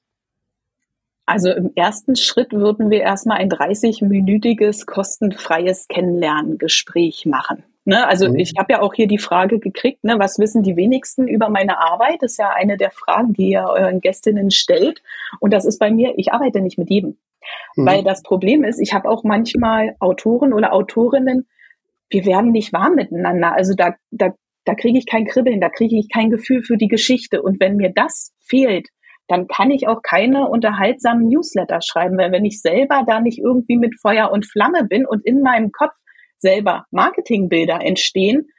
[1.25, 7.63] Also im ersten Schritt würden wir erstmal ein 30-minütiges kostenfreies Kennenlerngespräch machen.
[7.85, 8.07] Ne?
[8.07, 8.37] Also mhm.
[8.37, 11.79] ich habe ja auch hier die Frage gekriegt, ne, was wissen die wenigsten über meine
[11.79, 12.17] Arbeit?
[12.21, 15.01] Das ist ja eine der Fragen, die ihr euren Gästinnen stellt.
[15.39, 17.17] Und das ist bei mir, ich arbeite nicht mit jedem.
[17.75, 17.85] Mhm.
[17.85, 21.47] Weil das Problem ist, ich habe auch manchmal Autoren oder Autorinnen,
[22.09, 23.53] wir werden nicht warm miteinander.
[23.53, 24.33] Also da, da,
[24.65, 27.41] da kriege ich kein Kribbeln, da kriege ich kein Gefühl für die Geschichte.
[27.41, 28.87] Und wenn mir das fehlt,
[29.27, 33.77] dann kann ich auch keine unterhaltsamen Newsletter schreiben, weil wenn ich selber da nicht irgendwie
[33.77, 35.93] mit Feuer und Flamme bin und in meinem Kopf
[36.43, 38.49] selber Marketingbilder entstehen,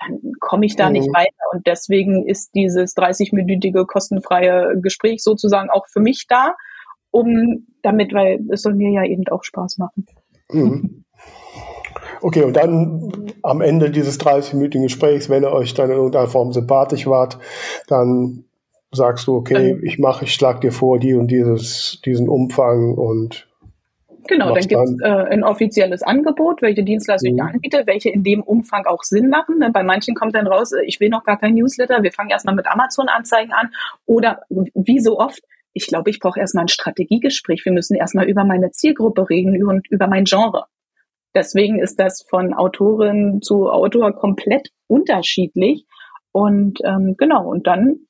[0.00, 0.92] dann komme ich da mhm.
[0.92, 1.52] nicht weiter.
[1.52, 6.54] Und deswegen ist dieses 30-minütige kostenfreie Gespräch sozusagen auch für mich da,
[7.10, 10.06] um damit, weil es soll mir ja eben auch Spaß machen.
[10.50, 11.04] Mhm.
[12.20, 16.52] Okay, und dann am Ende dieses 30-minütigen Gesprächs, wenn ihr euch dann in irgendeiner Form
[16.52, 17.38] sympathisch wart,
[17.86, 18.44] dann
[18.90, 23.47] sagst du, okay, ich mache, ich schlag dir vor, die und dieses, diesen Umfang und
[24.28, 27.38] Genau, dann gibt es äh, ein offizielles Angebot, welche Dienstleistung mhm.
[27.38, 29.58] ich anbiete, welche in dem Umfang auch Sinn machen.
[29.58, 29.70] Ne?
[29.72, 32.54] Bei manchen kommt dann raus, äh, ich will noch gar kein Newsletter, wir fangen erstmal
[32.54, 33.70] mit Amazon-Anzeigen an.
[34.04, 37.64] Oder wie so oft, ich glaube, ich brauche erstmal ein Strategiegespräch.
[37.64, 40.66] Wir müssen erstmal über meine Zielgruppe reden und über mein Genre.
[41.34, 45.86] Deswegen ist das von Autorin zu Autor komplett unterschiedlich.
[46.32, 48.07] Und ähm, genau, und dann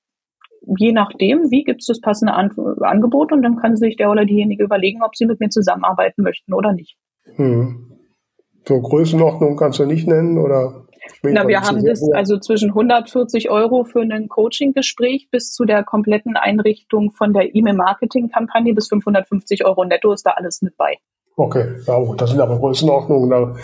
[0.79, 2.51] je nachdem, wie gibt es das passende An
[2.81, 6.53] Angebot und dann kann sich der oder diejenige überlegen, ob sie mit mir zusammenarbeiten möchten
[6.53, 6.97] oder nicht.
[7.37, 7.93] Hm.
[8.67, 10.85] So Größenordnung kannst du nicht nennen oder?
[11.23, 16.37] Na, wir haben das also zwischen 140 Euro für ein Coaching-Gespräch bis zu der kompletten
[16.37, 20.97] Einrichtung von der E-Mail-Marketing-Kampagne bis 550 Euro netto ist da alles mit bei.
[21.37, 23.31] Okay, ja gut, das sind aber Größenordnungen.
[23.31, 23.55] Da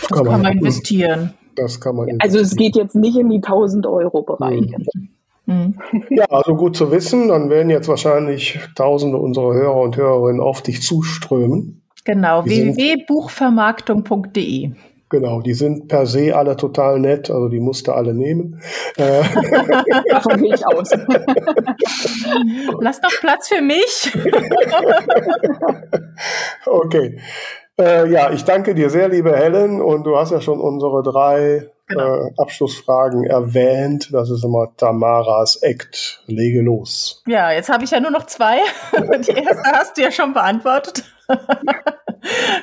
[0.00, 1.34] das kann, man, man investieren.
[1.54, 2.08] Das kann man.
[2.20, 4.60] Also es geht jetzt nicht in die 1000 Euro Bereich.
[4.60, 5.10] Hm.
[5.48, 5.74] Mhm.
[6.10, 7.28] Ja, also gut zu wissen.
[7.28, 11.80] Dann werden jetzt wahrscheinlich Tausende unserer Hörer und Hörerinnen auf dich zuströmen.
[12.04, 14.72] Genau, www.buchvermarktung.de.
[15.10, 18.60] Genau, die sind per se alle total nett, also die musste alle nehmen.
[18.96, 19.22] Äh,
[20.10, 20.90] Davon gehe ich aus.
[22.80, 24.14] Lass doch Platz für mich.
[26.66, 27.18] okay.
[27.80, 31.70] Äh, ja, ich danke dir sehr, liebe Helen, und du hast ja schon unsere drei
[31.88, 32.26] genau.
[32.26, 34.10] äh, Abschlussfragen erwähnt.
[34.12, 36.22] Das ist immer Tamaras Act.
[36.26, 37.22] Lege los.
[37.26, 38.58] Ja, jetzt habe ich ja nur noch zwei.
[38.92, 41.04] Die erste hast du ja schon beantwortet.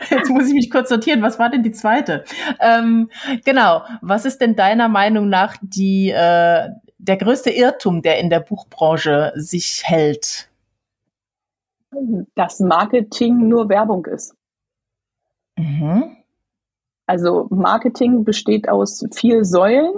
[0.09, 1.21] Jetzt muss ich mich kurz sortieren.
[1.21, 2.25] Was war denn die zweite?
[2.59, 3.09] Ähm,
[3.43, 3.83] genau.
[4.01, 9.33] Was ist denn deiner Meinung nach die, äh, der größte Irrtum, der in der Buchbranche
[9.35, 10.49] sich hält?
[12.35, 14.35] Dass Marketing nur Werbung ist.
[15.57, 16.17] Mhm.
[17.07, 19.93] Also Marketing besteht aus vier Säulen,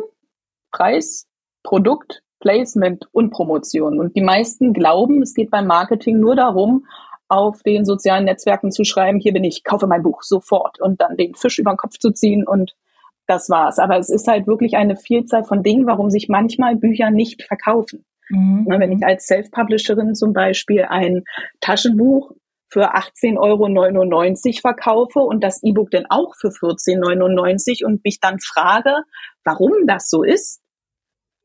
[0.72, 1.28] Preis,
[1.64, 4.00] Produkt, Placement und Promotion.
[4.00, 6.86] Und die meisten glauben, es geht beim Marketing nur darum,
[7.30, 11.18] auf den sozialen Netzwerken zu schreiben, hier bin ich, kaufe mein Buch sofort und dann
[11.18, 12.76] den Fisch über den Kopf zu ziehen und
[13.26, 13.80] das war's.
[13.80, 18.06] Aber es ist halt wirklich eine Vielzahl von Dingen, warum sich manchmal Bücher nicht verkaufen.
[18.30, 18.66] Mhm.
[18.68, 21.24] Wenn ich als Self-Publisherin zum Beispiel ein
[21.60, 22.32] Taschenbuch
[22.70, 28.94] für 18,99 Euro verkaufe und das E-Book dann auch für 14,99 und mich dann frage,
[29.44, 30.62] warum das so ist,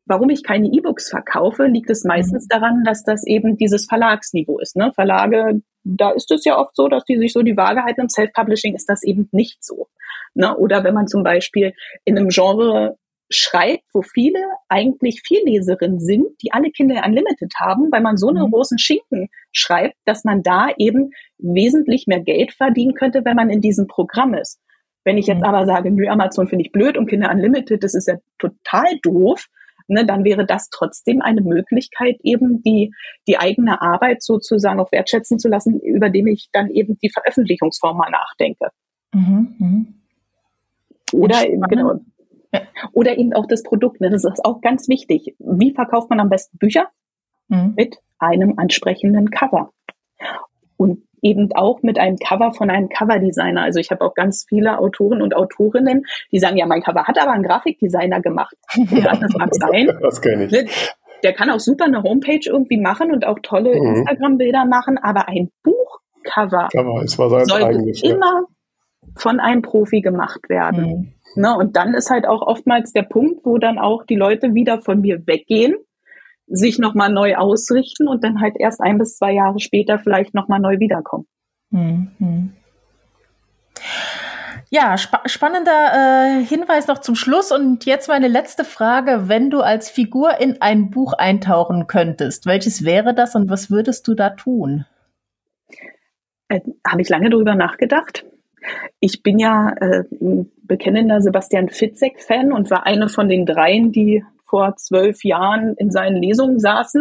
[0.07, 2.49] warum ich keine E-Books verkaufe, liegt es meistens mhm.
[2.49, 4.77] daran, dass das eben dieses Verlagsniveau ist.
[4.77, 4.93] Ne?
[4.95, 8.03] Verlage, da ist es ja oft so, dass die sich so die Waage halten.
[8.03, 9.89] Im Self-Publishing ist das eben nicht so.
[10.35, 10.57] Ne?
[10.57, 11.73] Oder wenn man zum Beispiel
[12.05, 12.97] in einem Genre
[13.31, 18.45] schreibt, wo viele eigentlich Vierleserinnen sind, die alle Kinder Unlimited haben, weil man so einen
[18.45, 18.51] mhm.
[18.51, 23.61] großen Schinken schreibt, dass man da eben wesentlich mehr Geld verdienen könnte, wenn man in
[23.61, 24.61] diesem Programm ist.
[25.05, 25.46] Wenn ich jetzt mhm.
[25.46, 29.46] aber sage, nö, Amazon finde ich blöd und Kinder Unlimited, das ist ja total doof,
[29.88, 32.92] ne, dann wäre das trotzdem eine Möglichkeit, eben die,
[33.26, 37.96] die eigene Arbeit sozusagen auch wertschätzen zu lassen, über dem ich dann eben die Veröffentlichungsform
[37.96, 38.68] mal nachdenke.
[39.12, 39.84] Mhm, mh.
[41.12, 42.00] Oder genau,
[42.92, 44.00] oder eben auch das Produkt.
[44.00, 44.11] Ne?
[44.11, 45.34] Das ist auch ganz wichtig.
[45.38, 46.88] Wie verkauft man am besten Bücher?
[47.53, 47.74] Mhm.
[47.76, 49.70] Mit einem ansprechenden Cover.
[50.76, 53.62] Und eben auch mit einem Cover von einem Coverdesigner.
[53.62, 57.20] Also ich habe auch ganz viele Autoren und Autorinnen, die sagen, ja, mein Cover hat
[57.20, 58.57] aber ein Grafikdesigner gemacht.
[58.90, 59.96] Ja, das mag sein.
[60.00, 60.53] Das kenne ich.
[60.53, 60.66] Ne?
[61.22, 63.96] Der kann auch super eine Homepage irgendwie machen und auch tolle mhm.
[63.96, 66.68] Instagram-Bilder machen, aber ein Buchcover
[67.46, 68.46] sollte immer
[69.16, 70.84] von einem Profi gemacht werden.
[70.84, 71.12] Mhm.
[71.34, 74.82] Ne, und dann ist halt auch oftmals der Punkt, wo dann auch die Leute wieder
[74.82, 75.76] von mir weggehen,
[76.47, 80.61] sich nochmal neu ausrichten und dann halt erst ein bis zwei Jahre später vielleicht nochmal
[80.61, 81.26] neu wiederkommen.
[81.70, 82.53] Mhm.
[84.70, 87.53] Ja, spa spannender äh, Hinweis noch zum Schluss.
[87.53, 89.28] Und jetzt meine letzte Frage.
[89.28, 94.09] Wenn du als Figur in ein Buch eintauchen könntest, welches wäre das und was würdest
[94.09, 94.86] du da tun?
[96.49, 98.24] Äh, Habe ich lange drüber nachgedacht.
[98.99, 104.24] Ich bin ja äh, ein bekennender Sebastian Fitzek-Fan und war eine von den dreien, die
[104.53, 107.00] vor zwölf Jahren in seinen Lesungen saßen.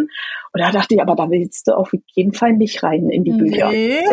[0.54, 3.34] Und da dachte ich, aber da willst du auf jeden Fall nicht rein in die
[3.34, 3.70] Bücher.
[3.70, 4.00] Nee.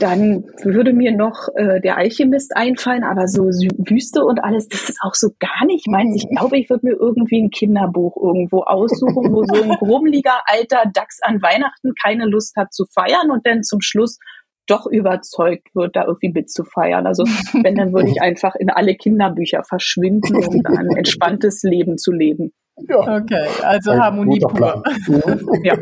[0.00, 4.98] Dann würde mir noch äh, der Alchemist einfallen, aber so Wüste und alles, das ist
[5.02, 6.16] auch so gar nicht meins.
[6.16, 10.90] Ich glaube, ich würde mir irgendwie ein Kinderbuch irgendwo aussuchen, wo so ein grummeliger alter
[10.92, 14.18] Dachs an Weihnachten keine Lust hat zu feiern und dann zum Schluss
[14.66, 17.06] doch überzeugt wird, da irgendwie mitzufeiern.
[17.06, 17.24] Also
[17.62, 22.12] wenn, dann würde ich einfach in alle Kinderbücher verschwinden, um da ein entspanntes Leben zu
[22.12, 22.52] leben.
[22.88, 23.20] Ja.
[23.20, 24.82] Okay, also ein Harmonie pur.
[25.62, 25.76] ja.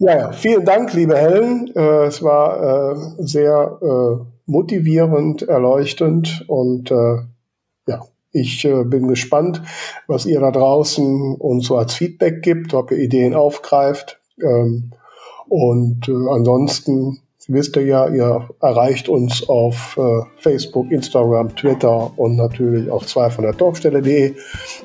[0.00, 1.72] Ja, vielen Dank, liebe Helen.
[1.74, 7.16] Äh, es war äh, sehr äh, motivierend, erleuchtend und äh,
[7.88, 9.62] ja, ich äh, bin gespannt,
[10.06, 14.20] was ihr da draußen uns so als Feedback gibt, ob ihr Ideen aufgreift.
[14.40, 14.92] Ähm,
[15.48, 20.02] und äh, ansonsten wisst ihr ja, ihr erreicht uns auf äh,
[20.36, 24.34] Facebook, Instagram, Twitter und natürlich auf zwei von der Talkstelle.de.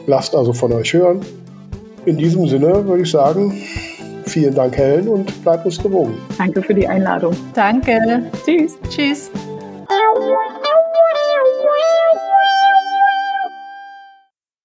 [0.07, 1.21] Lasst also von euch hören.
[2.05, 3.53] In diesem Sinne würde ich sagen,
[4.25, 6.17] Vielen Dank, Helen, und bleibt uns gewogen.
[6.37, 7.35] Danke für die Einladung.
[7.53, 8.23] Danke.
[8.45, 8.77] Tschüss.
[8.89, 9.31] Tschüss.